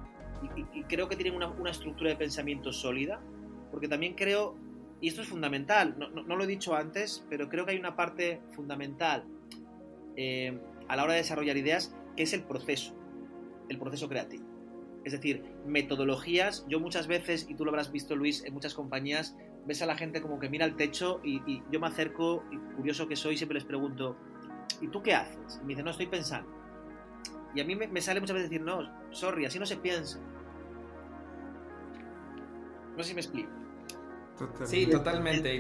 y, 0.74 0.84
creo 0.84 1.08
que 1.08 1.16
tienen 1.16 1.36
una, 1.36 1.70
estructura 1.70 2.10
de 2.10 2.16
pensamiento 2.16 2.74
sólida, 2.74 3.22
porque 3.70 3.88
también 3.88 4.16
creo, 4.16 4.56
y 5.00 5.08
esto 5.08 5.22
es 5.22 5.28
fundamental, 5.28 5.96
no, 5.98 6.36
lo 6.36 6.44
he 6.44 6.48
dicho 6.48 6.76
antes, 6.76 7.26
pero 7.30 7.48
creo 7.48 7.66
que 7.66 7.72
hay 7.72 7.78
una 7.78 7.96
parte 7.96 8.42
fundamental 8.56 9.24
eh, 10.16 10.60
a 10.88 10.96
la 10.96 11.04
hora 11.04 11.14
de 11.14 11.20
desarrollar 11.20 11.58
ideas, 11.58 11.96
que 12.18 12.24
es 12.24 12.34
el 12.34 12.44
proceso, 12.44 12.96
el 13.70 13.78
proceso 13.78 14.10
creativo. 14.10 14.46
Es 15.04 15.14
decir, 15.14 15.44
metodologías, 15.66 16.66
yo 16.68 16.80
muchas 16.80 17.08
veces, 17.08 17.48
y 17.50 17.56
tú 17.56 17.66
lo 17.66 17.72
habrás 17.72 17.92
visto 17.92 18.16
Luis, 18.16 18.44
en 18.44 18.54
muchas 18.54 18.74
compañías, 18.74 19.36
ves 19.66 19.82
a 19.82 19.86
la 19.86 19.96
gente 19.96 20.22
como 20.22 20.40
que 20.40 20.50
mira 20.50 20.66
al 20.66 20.76
techo 20.76 21.22
y, 21.24 21.42
y 21.46 21.64
yo 21.72 21.80
me 21.80 21.88
acerco, 21.88 22.44
y 22.52 22.58
curioso 22.76 23.08
que 23.08 23.16
soy, 23.16 23.38
siempre 23.38 23.56
les 23.56 23.66
pregunto, 23.66 24.18
¿y 24.82 24.88
tú 24.88 25.02
qué 25.02 25.14
haces? 25.14 25.60
Y 25.62 25.66
me 25.66 25.70
dicen, 25.70 25.86
no, 25.86 25.92
estoy 25.92 26.08
pensando. 26.08 26.50
Y 27.54 27.60
a 27.60 27.66
mí 27.66 27.76
me, 27.76 28.02
sale 28.02 28.20
muchas 28.20 28.36
veces 28.36 28.50
decir, 28.50 28.66
no, 28.66 28.90
sorry, 29.12 29.46
así 29.46 29.60
no 29.60 29.66
se 29.66 29.78
piensa. 29.78 30.20
No 32.96 33.04
sé 33.04 33.10
si 33.10 33.16
me 33.16 33.22
explico. 33.22 33.50
Sí, 34.66 34.88
totalmente. 34.88 35.60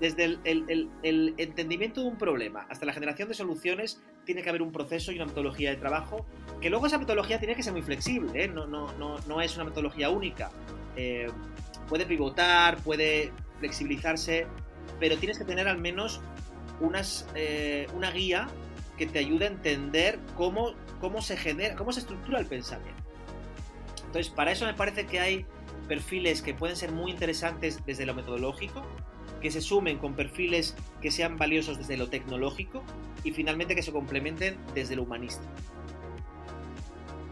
Desde, 0.00 0.24
el, 0.24 1.34
entendimiento 1.36 2.00
de 2.00 2.08
un 2.08 2.18
problema 2.18 2.66
hasta 2.68 2.84
la 2.84 2.92
generación 2.92 3.28
de 3.28 3.34
soluciones, 3.34 4.02
tiene 4.24 4.42
que 4.42 4.48
haber 4.48 4.62
un 4.62 4.72
proceso 4.72 5.12
y 5.12 5.16
una 5.16 5.26
metodología 5.26 5.70
de 5.70 5.76
trabajo, 5.76 6.26
que 6.60 6.70
luego 6.70 6.86
esa 6.86 6.98
metodología 6.98 7.38
tiene 7.38 7.54
que 7.54 7.62
ser 7.62 7.72
muy 7.72 7.82
flexible, 7.82 8.44
¿eh? 8.44 8.48
no, 8.48 8.66
no, 8.66 8.92
no, 8.94 9.16
no, 9.28 9.40
es 9.40 9.54
una 9.54 9.64
metodología 9.64 10.10
única. 10.10 10.50
Eh, 10.96 11.28
puede 11.88 12.06
pivotar, 12.06 12.78
puede 12.78 13.32
flexibilizarse, 13.58 14.46
pero 15.00 15.16
tienes 15.18 15.38
que 15.38 15.44
tener 15.44 15.68
al 15.68 15.78
menos 15.78 16.20
unas, 16.80 17.26
eh, 17.34 17.86
una 17.94 18.10
guía 18.10 18.48
que 18.98 19.06
te 19.06 19.18
ayude 19.18 19.46
a 19.46 19.48
entender 19.48 20.18
cómo 20.36 20.74
cómo 21.04 21.20
se 21.20 21.36
genera, 21.36 21.76
cómo 21.76 21.92
se 21.92 22.00
estructura 22.00 22.38
el 22.38 22.46
pensamiento. 22.46 23.02
Entonces, 24.06 24.30
para 24.32 24.52
eso 24.52 24.64
me 24.64 24.72
parece 24.72 25.04
que 25.04 25.20
hay 25.20 25.44
perfiles 25.86 26.40
que 26.40 26.54
pueden 26.54 26.76
ser 26.76 26.92
muy 26.92 27.10
interesantes 27.10 27.84
desde 27.84 28.06
lo 28.06 28.14
metodológico, 28.14 28.82
que 29.42 29.50
se 29.50 29.60
sumen 29.60 29.98
con 29.98 30.14
perfiles 30.14 30.74
que 31.02 31.10
sean 31.10 31.36
valiosos 31.36 31.76
desde 31.76 31.98
lo 31.98 32.08
tecnológico 32.08 32.82
y 33.22 33.32
finalmente 33.32 33.74
que 33.74 33.82
se 33.82 33.92
complementen 33.92 34.56
desde 34.74 34.96
lo 34.96 35.02
humanista. 35.02 35.42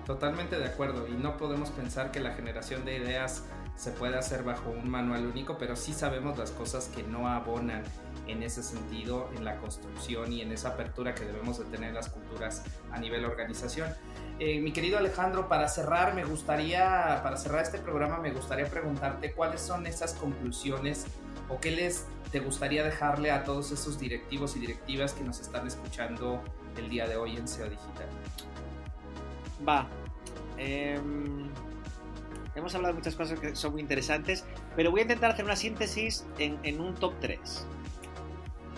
Totalmente 0.05 0.59
de 0.59 0.67
acuerdo 0.67 1.09
y 1.09 1.13
no 1.13 1.39
podemos 1.39 1.71
pensar 1.71 2.11
que 2.11 2.21
la 2.21 2.35
generación 2.35 2.85
de 2.85 2.99
ideas 2.99 3.45
se 3.77 3.91
puede 3.91 4.17
hacer 4.17 4.43
bajo 4.43 4.71
un 4.71 4.89
manual 4.89 5.27
único, 5.27 5.59
pero 5.59 5.77
sí 5.77 5.93
sabemos 5.93 6.39
las 6.39 6.51
cosas 6.51 6.89
que 6.89 7.03
no 7.03 7.29
abonan 7.29 7.83
en 8.29 8.43
ese 8.43 8.63
sentido, 8.63 9.29
en 9.37 9.45
la 9.45 9.57
construcción 9.57 10.33
y 10.33 10.43
en 10.43 10.53
esa 10.53 10.69
apertura 10.69 11.15
que 11.15 11.25
debemos 11.25 11.59
de 11.59 11.65
tener 11.65 11.93
las 11.93 12.09
culturas 12.09 12.63
a 12.93 12.99
nivel 12.99 13.25
organización. 13.25 13.93
Eh, 14.39 14.61
mi 14.61 14.73
querido 14.73 14.99
Alejandro, 14.99 15.49
para 15.49 15.69
cerrar, 15.69 16.15
me 16.15 16.25
gustaría, 16.25 17.21
para 17.23 17.37
cerrar 17.37 17.63
este 17.63 17.79
programa, 17.79 18.19
me 18.19 18.31
gustaría 18.31 18.67
preguntarte 18.67 19.33
cuáles 19.33 19.61
son 19.61 19.87
esas 19.87 20.15
conclusiones 20.15 21.07
o 21.49 21.59
qué 21.61 21.71
les 21.73 22.07
te 22.31 22.41
gustaría 22.41 22.83
dejarle 22.83 23.31
a 23.31 23.45
todos 23.45 23.71
esos 23.73 23.99
directivos 23.99 24.57
y 24.57 24.61
directivas 24.61 25.13
que 25.13 25.23
nos 25.23 25.39
están 25.41 25.67
escuchando 25.67 26.43
el 26.79 26.89
día 26.89 27.07
de 27.07 27.17
hoy 27.17 27.37
en 27.37 27.47
SEO 27.47 27.69
Digital. 27.69 28.07
Va. 29.69 29.87
Em, 30.57 31.51
hemos 32.55 32.75
hablado 32.75 32.95
de 32.95 32.99
muchas 32.99 33.17
cosas 33.17 33.39
que 33.41 33.57
son 33.57 33.73
muy 33.73 33.81
interesantes, 33.81 34.45
pero 34.77 34.91
voy 34.91 35.01
a 35.01 35.03
intentar 35.03 35.31
hacer 35.31 35.45
una 35.45 35.57
síntesis 35.57 36.27
en, 36.39 36.81
un 36.81 36.95
top 36.95 37.15
3. 37.21 37.67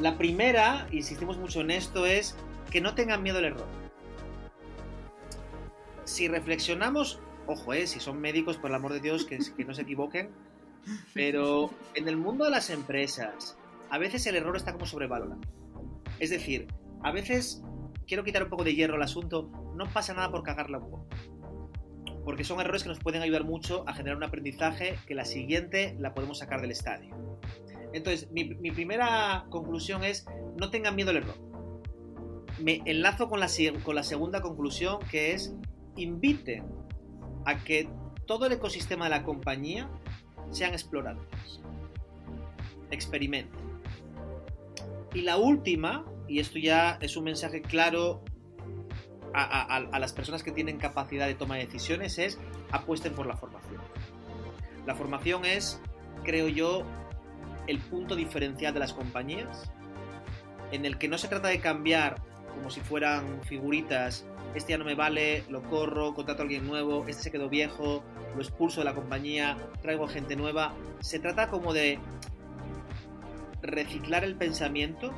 La 0.01 0.17
primera, 0.19 0.87
insistimos 0.91 1.39
mucho 1.39 1.61
en 1.61 1.71
esto, 1.71 2.07
es 2.07 2.37
que 2.71 2.81
no 2.81 2.95
tengan 2.95 3.23
miedo 3.23 3.39
al 3.39 3.45
error. 3.47 3.67
Si 6.05 6.29
reflexionamos, 6.29 7.21
ojo, 7.47 7.73
eh, 7.73 7.87
si 7.87 8.01
son 8.01 8.21
médicos, 8.21 8.57
por 8.57 8.71
el 8.71 8.77
amor 8.77 8.93
de 8.93 9.01
Dios, 9.01 9.25
que, 9.25 9.39
que 9.39 9.65
no 9.65 9.75
se 9.75 9.83
equivoquen, 9.83 10.31
pero 11.15 11.71
en 11.95 12.09
el 12.09 12.17
mundo 12.17 12.45
de 12.45 12.51
las 12.51 12.71
empresas, 12.71 13.57
a 13.91 13.99
veces 13.99 14.27
el 14.27 14.37
error 14.37 14.57
está 14.57 14.73
como 14.73 14.87
sobrevalorado. 14.87 15.41
Es 16.19 16.31
decir, 16.31 16.67
a 17.03 17.13
veces, 17.13 17.63
quiero 18.07 18.25
quitar 18.25 18.43
un 18.43 18.51
poco 18.51 18.65
de 18.65 18.75
hierro 18.75 18.97
al 18.97 19.03
asunto, 19.03 19.51
no 19.75 19.87
pasa 19.87 20.15
nada 20.15 20.31
por 20.31 20.43
cagarla 20.43 20.79
un 20.79 20.91
poco. 20.91 21.07
Porque 22.25 22.45
son 22.45 22.61
errores 22.61 22.83
que 22.83 22.89
nos 22.89 22.99
pueden 22.99 23.23
ayudar 23.23 23.45
mucho 23.45 23.85
a 23.87 23.93
generar 23.93 24.17
un 24.17 24.25
aprendizaje 24.25 24.99
que 25.07 25.15
la 25.15 25.25
siguiente 25.25 25.97
la 25.99 26.15
podemos 26.15 26.39
sacar 26.39 26.61
del 26.61 26.71
estadio. 26.71 27.15
Entonces, 27.93 28.31
mi, 28.33 28.45
primera 28.73 29.47
conclusión 29.51 30.03
es, 30.03 30.27
no 30.59 30.71
tengan 30.71 30.97
miedo 30.97 31.11
al 31.11 31.19
error. 31.19 31.37
Me 32.61 32.83
enlazo 32.87 33.29
con 33.29 33.41
la, 33.41 33.49
con 33.85 33.95
la 33.95 34.03
segunda 34.03 34.41
conclusión, 34.41 34.99
que 35.11 35.33
es, 35.33 35.55
inviten 35.97 36.65
a 37.45 37.63
que 37.63 37.89
todo 38.27 38.47
el 38.47 38.53
ecosistema 38.53 39.05
de 39.05 39.11
la 39.11 39.23
compañía 39.23 39.89
sean 40.51 40.73
exploradores. 40.73 41.61
Experimenten. 42.91 43.61
Y 45.15 45.23
la 45.23 45.37
última, 45.37 46.05
y 46.27 46.41
esto 46.41 46.59
ya 46.59 46.99
es 47.01 47.17
un 47.17 47.25
mensaje 47.25 47.63
claro 47.63 48.25
a, 49.35 49.99
las 49.99 50.13
personas 50.13 50.43
que 50.43 50.53
tienen 50.53 50.79
capacidad 50.79 51.27
de 51.27 51.35
toma 51.35 51.57
de 51.57 51.67
decisiones, 51.67 52.19
es 52.19 52.39
apuesten 52.71 53.15
por 53.15 53.27
la 53.27 53.37
formación. 53.37 53.81
La 54.87 54.95
formación 54.95 55.45
es, 55.45 55.81
creo 56.23 56.49
yo, 56.49 56.85
el 57.67 57.79
punto 57.79 58.17
diferencial 58.17 58.75
de 58.75 58.81
las 58.81 58.93
compañías, 58.93 59.71
en 60.73 60.85
el 60.85 60.99
que 60.99 61.09
no 61.09 61.19
se 61.19 61.29
trata 61.29 61.49
de 61.49 61.61
cambiar 61.61 62.17
como 62.55 62.71
si 62.71 62.81
fueran 62.81 63.43
figuritas, 63.43 64.25
este 64.55 64.73
ya 64.73 64.79
no 64.79 64.85
me 64.85 64.95
vale, 64.95 65.43
lo 65.49 65.63
corro, 65.63 66.15
contrato 66.15 66.43
a 66.43 66.45
alguien 66.45 66.67
nuevo, 66.67 67.05
este 67.09 67.25
se 67.25 67.31
quedó 67.33 67.49
viejo, 67.49 68.05
lo 68.37 68.41
expulso 68.41 68.81
de 68.81 68.85
la 68.85 68.95
compañía, 68.95 69.57
traigo 69.83 70.07
gente 70.07 70.37
nueva. 70.37 70.75
Se 71.01 71.19
trata 71.19 71.49
como 71.49 71.73
de 71.73 71.99
reciclar 73.63 74.23
el 74.23 74.37
pensamiento 74.37 75.13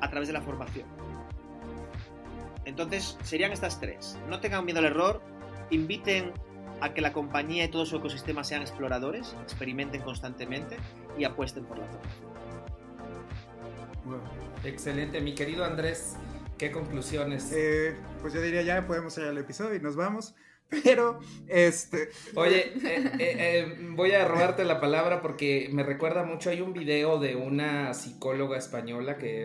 a 0.00 0.10
través 0.10 0.28
de 0.28 0.34
la 0.34 0.42
formación. 0.42 1.01
Entonces, 2.64 3.18
serían 3.22 3.52
estas 3.52 3.80
tres. 3.80 4.18
No 4.28 4.40
tengan 4.40 4.64
miedo 4.64 4.78
al 4.78 4.86
error, 4.86 5.20
inviten 5.70 6.32
a 6.80 6.92
que 6.94 7.00
la 7.00 7.12
compañía 7.12 7.64
y 7.64 7.68
todo 7.68 7.86
su 7.86 7.96
ecosistema 7.96 8.44
sean 8.44 8.62
exploradores, 8.62 9.36
experimenten 9.42 10.02
constantemente 10.02 10.76
y 11.16 11.24
apuesten 11.24 11.64
por 11.64 11.78
la 11.78 11.86
formación. 11.86 12.32
Excelente, 14.64 15.20
mi 15.20 15.34
querido 15.34 15.64
Andrés. 15.64 16.16
¿Qué 16.58 16.70
conclusiones? 16.70 17.52
Eh, 17.52 17.96
pues 18.20 18.34
yo 18.34 18.40
diría 18.40 18.62
ya 18.62 18.86
podemos 18.86 19.16
ir 19.18 19.24
al 19.24 19.38
episodio 19.38 19.76
y 19.76 19.80
nos 19.80 19.96
vamos. 19.96 20.34
Pero, 20.84 21.20
este. 21.48 22.08
Oye, 22.34 22.72
eh, 22.84 23.12
eh, 23.18 23.76
voy 23.90 24.12
a 24.12 24.26
robarte 24.26 24.64
la 24.64 24.80
palabra 24.80 25.20
porque 25.20 25.68
me 25.72 25.82
recuerda 25.82 26.24
mucho. 26.24 26.50
Hay 26.50 26.60
un 26.60 26.72
video 26.72 27.18
de 27.18 27.36
una 27.36 27.94
psicóloga 27.94 28.58
española 28.58 29.18
que 29.18 29.44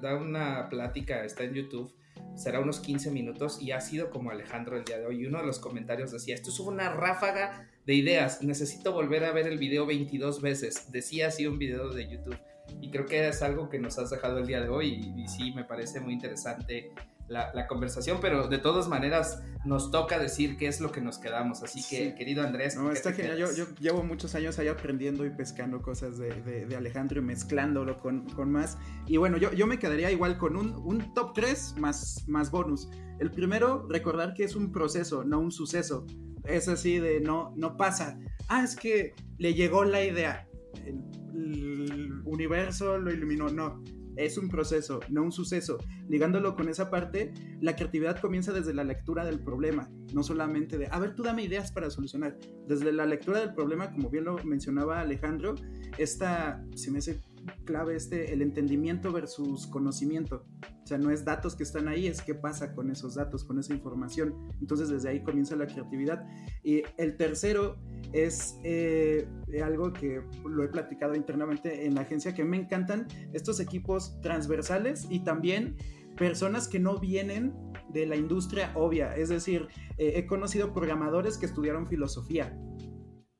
da 0.00 0.16
una 0.16 0.68
plática, 0.68 1.24
está 1.24 1.44
en 1.44 1.54
YouTube. 1.54 1.94
Será 2.36 2.60
unos 2.60 2.80
15 2.80 3.10
minutos 3.10 3.60
y 3.60 3.72
ha 3.72 3.80
sido 3.80 4.10
como 4.10 4.30
Alejandro 4.30 4.76
el 4.76 4.84
día 4.84 4.98
de 4.98 5.06
hoy. 5.06 5.26
Uno 5.26 5.38
de 5.38 5.46
los 5.46 5.58
comentarios 5.58 6.12
decía: 6.12 6.34
Esto 6.34 6.50
es 6.50 6.60
una 6.60 6.92
ráfaga 6.92 7.68
de 7.86 7.94
ideas. 7.94 8.42
Necesito 8.42 8.92
volver 8.92 9.24
a 9.24 9.32
ver 9.32 9.46
el 9.46 9.58
video 9.58 9.86
22 9.86 10.42
veces. 10.42 10.92
Decía 10.92 11.28
así 11.28 11.46
un 11.46 11.58
video 11.58 11.88
de 11.88 12.08
YouTube. 12.08 12.38
Y 12.80 12.90
creo 12.90 13.06
que 13.06 13.26
es 13.26 13.42
algo 13.42 13.68
que 13.68 13.78
nos 13.78 13.98
has 13.98 14.10
dejado 14.10 14.38
el 14.38 14.46
día 14.46 14.60
de 14.60 14.68
hoy. 14.68 15.12
Y, 15.16 15.22
y 15.22 15.28
sí, 15.28 15.52
me 15.52 15.64
parece 15.64 16.00
muy 16.00 16.12
interesante 16.12 16.92
la, 17.28 17.66
conversación, 17.66 18.18
pero 18.20 18.48
de 18.48 18.58
todas 18.58 18.88
maneras 18.88 19.42
nos 19.64 19.90
toca 19.90 20.18
decir 20.18 20.56
qué 20.56 20.68
es 20.68 20.80
lo 20.80 20.92
que 20.92 21.00
nos 21.00 21.18
quedamos. 21.18 21.62
Así 21.62 21.82
que, 21.88 22.14
querido 22.14 22.42
Andrés. 22.42 22.76
No, 22.76 22.90
está 22.92 23.12
genial. 23.12 23.38
Yo, 23.38 23.52
yo, 23.52 23.66
llevo 23.80 24.02
muchos 24.02 24.34
años 24.34 24.58
ahí 24.58 24.68
aprendiendo 24.68 25.26
y 25.26 25.30
pescando 25.30 25.82
cosas 25.82 26.18
de, 26.18 26.66
de, 26.66 26.76
Alejandro 26.76 27.20
y 27.20 27.24
mezclándolo 27.24 27.96
con, 27.98 28.28
con, 28.30 28.52
más. 28.52 28.78
Y 29.06 29.16
bueno, 29.16 29.36
yo, 29.38 29.52
yo 29.52 29.66
me 29.66 29.78
quedaría 29.78 30.10
igual 30.10 30.38
con 30.38 30.56
un, 30.56 30.74
un 30.74 31.14
top 31.14 31.32
3 31.34 31.74
más, 31.78 32.24
más 32.28 32.50
bonus. 32.50 32.88
El 33.18 33.30
primero, 33.30 33.86
recordar 33.88 34.34
que 34.34 34.44
es 34.44 34.54
un 34.54 34.70
proceso, 34.70 35.24
no 35.24 35.40
un 35.40 35.50
suceso. 35.50 36.06
Es 36.44 36.68
así 36.68 36.98
de 36.98 37.20
no, 37.20 37.52
no 37.56 37.76
pasa. 37.76 38.18
Ah, 38.48 38.62
es 38.62 38.76
que 38.76 39.14
le 39.38 39.54
llegó 39.54 39.84
la 39.84 40.04
idea. 40.04 40.46
el 40.84 42.22
universo 42.24 42.98
lo 42.98 43.10
iluminó. 43.10 43.48
No 43.48 43.82
es 44.16 44.38
un 44.38 44.48
proceso, 44.48 45.00
no 45.08 45.22
un 45.22 45.32
suceso. 45.32 45.78
Ligándolo 46.08 46.56
con 46.56 46.68
esa 46.68 46.90
parte, 46.90 47.32
la 47.60 47.76
creatividad 47.76 48.20
comienza 48.20 48.52
desde 48.52 48.74
la 48.74 48.84
lectura 48.84 49.24
del 49.24 49.40
problema, 49.40 49.90
no 50.12 50.22
solamente 50.22 50.78
de, 50.78 50.88
a 50.90 50.98
ver, 50.98 51.14
tú 51.14 51.22
dame 51.22 51.44
ideas 51.44 51.72
para 51.72 51.90
solucionar. 51.90 52.36
Desde 52.66 52.92
la 52.92 53.06
lectura 53.06 53.40
del 53.40 53.54
problema, 53.54 53.92
como 53.92 54.10
bien 54.10 54.24
lo 54.24 54.42
mencionaba 54.44 55.00
Alejandro, 55.00 55.54
esta, 55.98 56.64
se 56.74 56.90
me 56.90 56.98
hace 56.98 57.20
clave 57.64 57.96
este, 57.96 58.32
el 58.32 58.42
entendimiento 58.42 59.12
versus 59.12 59.66
conocimiento. 59.66 60.46
O 60.82 60.86
sea, 60.86 60.98
no 60.98 61.10
es 61.10 61.24
datos 61.24 61.56
que 61.56 61.64
están 61.64 61.88
ahí, 61.88 62.06
es 62.06 62.22
qué 62.22 62.34
pasa 62.34 62.74
con 62.74 62.90
esos 62.90 63.14
datos, 63.16 63.44
con 63.44 63.58
esa 63.58 63.72
información. 63.74 64.34
Entonces 64.60 64.88
desde 64.88 65.08
ahí 65.08 65.22
comienza 65.22 65.56
la 65.56 65.66
creatividad. 65.66 66.26
Y 66.62 66.82
el 66.96 67.16
tercero 67.16 67.76
es 68.12 68.58
eh, 68.62 69.28
algo 69.64 69.92
que 69.92 70.22
lo 70.48 70.62
he 70.62 70.68
platicado 70.68 71.14
internamente 71.14 71.86
en 71.86 71.94
la 71.94 72.02
agencia, 72.02 72.34
que 72.34 72.44
me 72.44 72.56
encantan 72.56 73.08
estos 73.32 73.58
equipos 73.60 74.20
transversales 74.20 75.06
y 75.10 75.24
también 75.24 75.76
personas 76.16 76.68
que 76.68 76.78
no 76.78 76.98
vienen 76.98 77.52
de 77.92 78.06
la 78.06 78.16
industria 78.16 78.72
obvia. 78.74 79.14
Es 79.16 79.28
decir, 79.28 79.68
eh, 79.98 80.14
he 80.16 80.26
conocido 80.26 80.72
programadores 80.72 81.38
que 81.38 81.46
estudiaron 81.46 81.86
filosofía, 81.86 82.56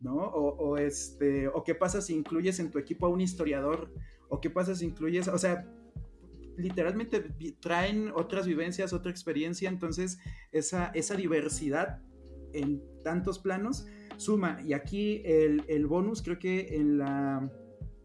¿no? 0.06 0.14
O, 0.14 0.76
este, 0.78 1.48
o 1.48 1.64
qué 1.64 1.74
pasa 1.74 2.00
si 2.00 2.14
incluyes 2.14 2.60
en 2.60 2.70
tu 2.70 2.78
equipo 2.78 3.06
a 3.06 3.08
un 3.08 3.20
historiador, 3.20 3.92
o 4.28 4.40
qué 4.40 4.50
pasa 4.50 4.74
si 4.74 4.84
incluyes, 4.84 5.26
o 5.26 5.36
sea, 5.36 5.68
literalmente 6.56 7.20
traen 7.60 8.12
otras 8.14 8.46
vivencias, 8.46 8.92
otra 8.92 9.10
experiencia, 9.10 9.68
entonces 9.68 10.18
esa, 10.52 10.86
esa 10.94 11.16
diversidad 11.16 12.00
en 12.52 12.82
tantos 13.02 13.40
planos 13.40 13.86
suma. 14.16 14.60
Y 14.64 14.72
aquí 14.72 15.22
el, 15.24 15.86
bonus 15.86 16.22
creo 16.22 16.38
que 16.38 16.76
en, 16.76 16.98
la, 16.98 17.50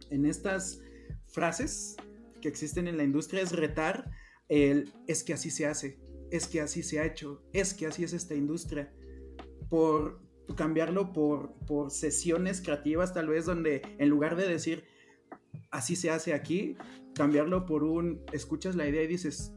en 0.10 0.26
estas 0.26 0.82
frases 1.28 1.96
que 2.42 2.48
existen 2.48 2.88
en 2.88 2.98
la 2.98 3.04
industria 3.04 3.44
es 3.44 3.52
retar 3.52 4.10
el 4.50 4.92
es 5.08 5.24
que 5.24 5.34
así 5.34 5.52
se 5.52 5.68
hace, 5.68 6.00
es 6.32 6.48
que 6.48 6.60
así 6.60 6.84
se 6.84 7.00
ha 7.00 7.06
hecho, 7.06 7.44
es 7.54 7.74
que 7.74 7.86
así 7.86 8.04
es 8.04 8.12
esta 8.12 8.34
industria. 8.34 8.92
Por 9.70 10.21
cambiarlo 10.56 11.14
por, 11.14 11.54
por 11.66 11.92
sesiones 11.92 12.62
creativas 12.62 13.14
tal 13.14 13.28
vez 13.28 13.46
donde 13.46 13.82
en 13.98 14.10
lugar 14.10 14.36
de 14.36 14.48
decir 14.48 14.84
así 15.70 15.96
se 15.96 16.10
hace 16.10 16.34
aquí, 16.34 16.76
cambiarlo 17.16 17.66
por 17.66 17.84
un 17.84 18.22
escuchas 18.34 18.76
la 18.76 18.88
idea 18.88 19.04
y 19.04 19.08
dices 19.08 19.54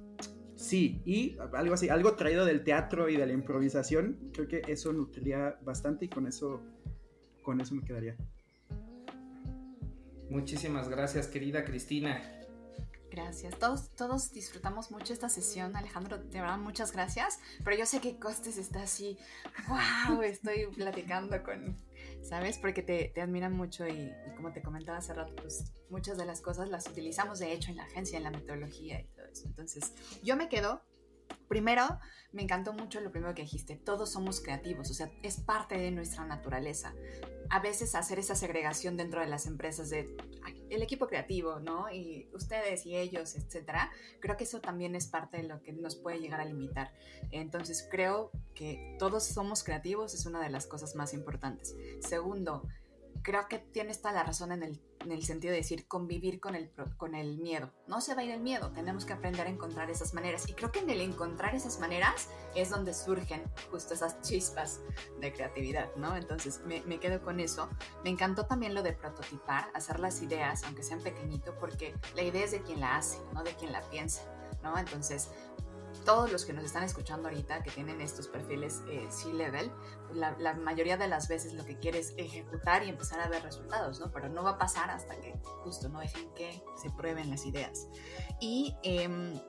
Sí, 0.57 1.03
y 1.05 1.37
algo 1.53 1.75
así, 1.75 1.89
algo 1.89 2.15
traído 2.15 2.45
del 2.47 2.63
teatro 2.63 3.09
y 3.09 3.17
de 3.17 3.27
la 3.27 3.33
improvisación, 3.33 4.31
creo 4.33 4.47
que 4.47 4.63
eso 4.69 4.93
nutriría 4.93 5.59
bastante 5.63 6.05
y 6.05 6.09
con 6.09 6.27
eso, 6.27 6.63
con 7.43 7.61
eso 7.61 7.75
me 7.75 7.83
quedaría. 7.83 8.17
Muchísimas 10.31 10.89
gracias, 10.89 11.27
querida 11.27 11.65
Cristina. 11.65 12.34
Gracias. 13.15 13.57
Todos, 13.61 13.91
todos 13.91 14.33
disfrutamos 14.33 14.91
mucho 14.91 15.13
esta 15.13 15.29
sesión, 15.29 15.77
Alejandro. 15.77 16.19
De 16.19 16.41
verdad, 16.41 16.59
muchas 16.59 16.91
gracias. 16.91 17.39
Pero 17.63 17.77
yo 17.77 17.87
sé 17.87 18.01
que 18.01 18.19
Costes 18.19 18.59
está 18.59 18.83
así. 18.83 19.17
¡Wow! 19.69 20.23
Estoy 20.23 20.67
platicando 20.75 21.41
con, 21.45 21.77
¿sabes? 22.29 22.59
Porque 22.59 22.83
te, 22.83 23.13
te 23.15 23.21
admiran 23.21 23.53
mucho 23.53 23.87
y, 23.87 24.13
como 24.35 24.53
te 24.53 24.63
comentaba 24.63 24.99
hace 24.99 25.15
rato, 25.15 25.33
pues 25.37 25.73
muchas 25.91 26.19
de 26.19 26.25
las 26.25 26.41
cosas 26.41 26.69
las 26.69 26.89
utilizamos 26.89 27.39
de 27.39 27.53
hecho 27.53 27.71
en 27.71 27.77
la 27.77 27.85
agencia, 27.85 28.17
en 28.17 28.25
la 28.25 28.33
metodología 28.33 29.01
y 29.01 29.05
todo 29.15 29.27
eso. 29.27 29.47
Entonces, 29.47 29.93
yo 30.25 30.35
me 30.35 30.49
quedo 30.49 30.83
Primero, 31.49 32.01
me 32.33 32.43
encantó 32.43 32.73
mucho 32.73 33.01
lo 33.01 33.13
primero 33.13 33.35
que 33.35 33.43
dijiste, 33.43 33.77
todos 33.77 34.11
somos 34.11 34.41
creativos, 34.41 34.91
o 34.91 34.95
sea, 34.95 35.11
es 35.23 35.41
parte 35.41 35.77
de 35.79 35.91
nuestra 35.91 36.25
naturaleza. 36.27 36.95
A 37.51 37.61
veces 37.61 37.95
hacer 37.95 38.19
esa 38.19 38.35
segregación 38.35 38.97
dentro 38.97 39.21
de 39.21 39.27
las 39.27 39.47
empresas 39.47 39.91
de 39.91 40.17
el 40.75 40.83
equipo 40.83 41.07
creativo, 41.07 41.61
¿no? 41.61 41.91
Y 41.91 42.29
ustedes 42.33 42.87
y 42.87 42.97
ellos, 42.97 43.37
etcétera, 43.37 43.91
creo 44.21 44.37
que 44.37 44.45
eso 44.45 44.61
también 44.61 44.95
es 44.95 45.07
parte 45.07 45.39
de 45.39 45.45
lo 45.45 45.63
que 45.63 45.73
nos 45.73 45.97
puede 45.97 46.19
llegar 46.19 46.41
a 46.41 46.45
limitar. 46.45 46.93
Entonces, 47.31 47.87
creo 47.91 48.31
que 48.55 48.97
todos 48.99 49.25
somos 49.25 49.65
creativos, 49.65 50.15
es 50.15 50.27
una 50.27 50.43
de 50.43 50.51
las 50.51 50.67
cosas 50.67 50.95
más 50.95 51.15
importantes. 51.15 51.75
Segundo, 52.01 52.67
creo 53.25 53.49
que 53.49 53.59
tienes 53.59 54.01
toda 54.01 54.13
la 54.13 54.23
razón 54.23 54.53
en 54.53 54.63
el, 54.63 54.81
en 55.01 55.11
el, 55.11 55.25
sentido 55.25 55.51
de 55.51 55.59
decir 55.59 55.89
convivir 55.89 56.39
con 56.39 56.55
el, 56.55 56.71
con 56.97 57.15
el 57.15 57.39
miedo. 57.39 57.73
No 57.89 58.01
se 58.01 58.15
va 58.15 58.21
a 58.21 58.25
ir 58.25 58.31
el 58.31 58.41
miedo, 58.41 58.71
tenemos 58.71 59.05
que 59.07 59.15
aprender 59.15 59.47
a 59.47 59.51
encontrar 59.51 59.91
esas 59.91 60.15
maneras. 60.15 60.49
Y 60.49 60.53
creo 60.53 60.71
que 60.71 60.81
en 60.81 60.91
el 60.91 61.01
encontrar 61.01 61.55
esas 61.55 61.81
maneras 61.81 62.29
es 62.55 62.71
donde 62.71 62.95
surgen 62.95 63.43
justo 63.71 63.95
esas 63.95 64.21
chispas 64.21 64.81
de 65.21 65.33
creatividad, 65.33 65.89
¿no? 65.97 66.15
Entonces 66.15 66.61
me, 66.67 66.83
me 66.83 67.01
quedo 67.01 67.23
con 67.23 67.41
eso. 67.41 67.69
Me 68.05 68.11
encantó 68.11 68.47
también 68.47 68.75
lo 68.75 68.83
de 68.83 68.93
prototipar, 68.93 69.71
hacer 69.75 69.99
las 69.99 70.21
ideas, 70.23 70.63
aunque 70.65 70.83
sean 70.83 71.01
pequeñito, 71.01 71.57
porque 71.59 71.95
la 72.15 72.23
idea 72.23 72.45
es 72.45 72.53
de 72.53 72.63
quien 72.63 72.81
la 72.81 72.97
hace, 72.97 73.19
no 73.33 73.43
de 73.43 73.55
quien 73.55 73.73
la 73.73 73.81
piensa, 73.89 74.23
¿no? 74.63 74.79
Entonces 74.79 75.31
todos 76.05 76.31
los 76.31 76.45
que 76.45 76.53
nos 76.53 76.65
están 76.65 76.83
escuchando 76.83 77.29
ahorita, 77.29 77.63
que 77.63 77.71
tienen 77.71 78.01
estos 78.01 78.29
perfiles 78.29 78.83
eh, 78.89 79.07
C-Level, 79.11 79.71
pues 80.07 80.19
la, 80.19 80.55
mayoría 80.55 80.97
de 80.97 81.09
las 81.09 81.29
veces 81.29 81.55
lo 81.55 81.65
que 81.65 81.79
quiere 81.79 81.99
es 81.99 82.15
ejecutar 82.17 82.85
y 82.85 82.89
empezar 82.89 83.21
a 83.21 83.29
ver 83.29 83.43
resultados, 83.43 84.01
¿no? 84.01 84.11
Pero 84.13 84.29
no 84.29 84.43
va 84.43 84.51
a 84.51 84.59
pasar 84.59 84.91
hasta 84.91 85.17
que 85.17 85.35
justo 85.63 85.89
no 85.89 86.01
dejen 86.01 86.33
que 86.35 86.63
se 86.81 86.91
prueben 86.91 87.31
las 87.31 87.47
ideas. 87.47 87.89
Y 88.41 88.77
em, 88.83 89.41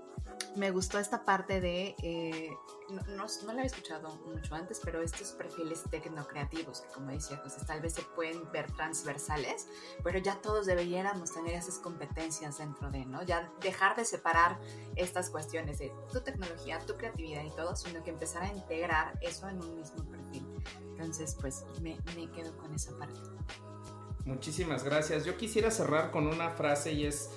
me 0.56 0.72
gustó 0.72 1.00
esta 1.00 1.26
parte 1.26 1.60
de, 1.60 1.96
eh, 2.02 2.50
no, 2.90 3.02
no, 3.16 3.26
no, 3.26 3.48
la 3.48 3.52
había 3.52 3.66
escuchado 3.66 4.16
mucho 4.26 4.56
antes, 4.56 4.80
pero 4.84 5.02
estos 5.02 5.32
perfiles 5.34 5.84
tecnocreativos, 5.90 6.82
que 6.82 6.94
como 6.94 7.12
decía 7.12 7.38
José, 7.38 7.66
tal 7.66 7.82
vez 7.82 7.94
se 7.94 8.02
pueden 8.02 8.50
ver 8.52 8.72
transversales, 8.72 9.68
pero 10.04 10.20
ya 10.20 10.36
todos 10.42 10.66
deberíamos 10.66 11.34
tener 11.34 11.56
esas 11.56 11.80
competencias 11.80 12.58
dentro 12.58 12.90
de, 12.90 13.06
¿no? 13.06 13.24
Ya 13.24 13.52
dejar 13.62 13.96
de 13.96 14.06
separar 14.06 14.60
estas 14.96 15.30
cuestiones 15.30 15.80
de 15.80 15.92
tu 16.12 16.22
tecnología, 16.22 16.80
tu 16.80 16.96
creatividad 16.96 17.44
y 17.44 17.52
todo, 17.52 17.76
sino 17.76 18.04
que 18.04 18.12
empezar 18.12 18.44
a 18.44 18.54
integrar 18.54 19.18
eso 19.22 19.50
en 19.50 19.62
un 19.62 19.76
mismo 19.76 20.06
perfil. 20.06 20.48
Entonces, 20.92 21.36
pues 21.40 21.66
me, 21.82 21.98
me 22.16 22.32
quedo 22.32 22.56
con 22.58 22.74
esa 22.74 22.98
parte. 22.98 23.20
Muchísimas 24.24 24.84
gracias. 24.84 25.26
Yo 25.26 25.38
quisiera 25.38 25.70
cerrar 25.70 26.12
con 26.12 26.28
una 26.28 26.52
frase 26.52 26.94
y 26.94 27.06
es 27.06 27.30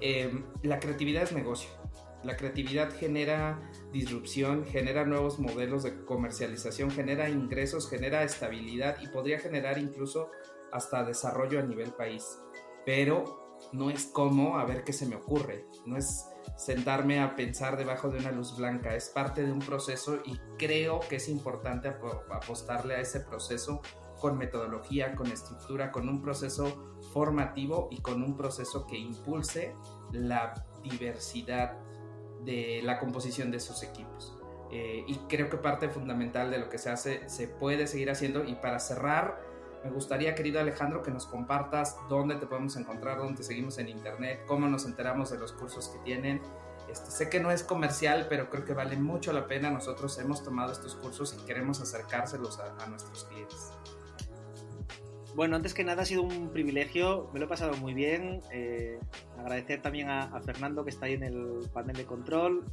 eh, 0.00 0.44
la 0.62 0.80
creatividad 0.80 1.22
es 1.22 1.32
negocio. 1.32 1.70
La 2.26 2.36
creatividad 2.36 2.92
genera 2.92 3.70
disrupción, 3.92 4.64
genera 4.64 5.04
nuevos 5.04 5.38
modelos 5.38 5.84
de 5.84 6.04
comercialización, 6.04 6.90
genera 6.90 7.28
ingresos, 7.28 7.88
genera 7.88 8.24
estabilidad 8.24 8.96
y 9.00 9.06
podría 9.06 9.38
generar 9.38 9.78
incluso 9.78 10.32
hasta 10.72 11.04
desarrollo 11.04 11.60
a 11.60 11.62
nivel 11.62 11.92
país. 11.92 12.40
Pero 12.84 13.54
no 13.72 13.90
es 13.90 14.06
como 14.06 14.58
a 14.58 14.64
ver 14.64 14.82
qué 14.82 14.92
se 14.92 15.06
me 15.06 15.14
ocurre, 15.14 15.66
no 15.86 15.96
es 15.96 16.26
sentarme 16.56 17.20
a 17.20 17.36
pensar 17.36 17.76
debajo 17.76 18.08
de 18.08 18.18
una 18.18 18.32
luz 18.32 18.56
blanca, 18.56 18.96
es 18.96 19.08
parte 19.08 19.44
de 19.44 19.52
un 19.52 19.60
proceso 19.60 20.18
y 20.24 20.36
creo 20.58 20.98
que 21.08 21.16
es 21.16 21.28
importante 21.28 21.86
apostarle 21.86 22.96
a 22.96 23.00
ese 23.00 23.20
proceso 23.20 23.82
con 24.20 24.36
metodología, 24.36 25.14
con 25.14 25.30
estructura, 25.30 25.92
con 25.92 26.08
un 26.08 26.20
proceso 26.20 26.96
formativo 27.12 27.86
y 27.92 28.00
con 28.00 28.20
un 28.24 28.36
proceso 28.36 28.84
que 28.84 28.98
impulse 28.98 29.76
la 30.10 30.66
diversidad 30.82 31.78
de 32.44 32.80
la 32.82 32.98
composición 32.98 33.50
de 33.50 33.60
sus 33.60 33.82
equipos. 33.82 34.36
Eh, 34.70 35.04
y 35.06 35.16
creo 35.28 35.48
que 35.48 35.56
parte 35.56 35.88
fundamental 35.88 36.50
de 36.50 36.58
lo 36.58 36.68
que 36.68 36.78
se 36.78 36.90
hace 36.90 37.28
se 37.28 37.48
puede 37.48 37.86
seguir 37.86 38.10
haciendo. 38.10 38.44
Y 38.44 38.56
para 38.56 38.78
cerrar, 38.78 39.40
me 39.84 39.90
gustaría, 39.90 40.34
querido 40.34 40.60
Alejandro, 40.60 41.02
que 41.02 41.10
nos 41.10 41.26
compartas 41.26 41.96
dónde 42.08 42.36
te 42.36 42.46
podemos 42.46 42.76
encontrar, 42.76 43.18
dónde 43.18 43.42
seguimos 43.42 43.78
en 43.78 43.88
internet, 43.88 44.42
cómo 44.46 44.66
nos 44.68 44.84
enteramos 44.84 45.30
de 45.30 45.38
los 45.38 45.52
cursos 45.52 45.88
que 45.88 45.98
tienen. 46.00 46.42
Este, 46.90 47.10
sé 47.10 47.28
que 47.28 47.40
no 47.40 47.50
es 47.50 47.62
comercial, 47.62 48.26
pero 48.28 48.48
creo 48.50 48.64
que 48.64 48.74
vale 48.74 48.96
mucho 48.96 49.32
la 49.32 49.46
pena. 49.46 49.70
Nosotros 49.70 50.18
hemos 50.18 50.42
tomado 50.42 50.72
estos 50.72 50.94
cursos 50.96 51.36
y 51.38 51.46
queremos 51.46 51.80
acercárselos 51.80 52.58
a, 52.58 52.86
nuestros 52.86 53.24
clientes. 53.24 53.72
Bueno, 55.36 55.54
antes 55.54 55.74
que 55.74 55.84
nada 55.84 56.02
ha 56.02 56.06
sido 56.06 56.22
un 56.22 56.50
privilegio, 56.50 57.30
me 57.32 57.38
lo 57.38 57.44
he 57.44 57.48
pasado 57.48 57.76
muy 57.76 57.94
bien. 57.94 58.40
Eh, 58.50 58.98
agradecer 59.38 59.82
también 59.82 60.08
a, 60.08 60.40
Fernando 60.40 60.82
que 60.82 60.90
está 60.90 61.06
ahí 61.06 61.12
en 61.12 61.22
el 61.22 61.60
panel 61.72 61.94
de 61.94 62.06
control 62.06 62.64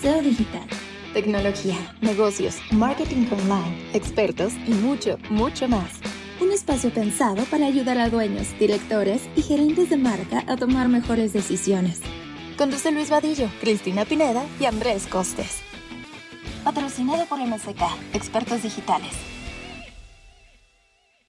SEO 0.00 0.22
Digital. 0.22 0.66
Tecnología, 1.12 1.76
negocios, 2.02 2.58
marketing 2.72 3.26
online, 3.32 3.90
expertos 3.94 4.52
y 4.66 4.74
mucho, 4.74 5.16
mucho 5.30 5.66
más. 5.66 6.00
Un 6.42 6.52
espacio 6.52 6.90
pensado 6.90 7.44
para 7.44 7.64
ayudar 7.66 7.96
a 7.98 8.10
dueños, 8.10 8.48
directores 8.58 9.22
y 9.34 9.40
gerentes 9.40 9.88
de 9.88 9.96
marca 9.96 10.44
a 10.46 10.56
tomar 10.56 10.88
mejores 10.88 11.32
decisiones. 11.32 12.02
Conduce 12.58 12.92
Luis 12.92 13.08
Vadillo, 13.08 13.48
Cristina 13.60 14.04
Pineda 14.04 14.44
y 14.60 14.66
Andrés 14.66 15.06
Costes. 15.06 15.62
Patrocinado 16.64 17.24
por 17.26 17.38
MSK, 17.38 17.80
Expertos 18.12 18.62
Digitales. 18.62 19.35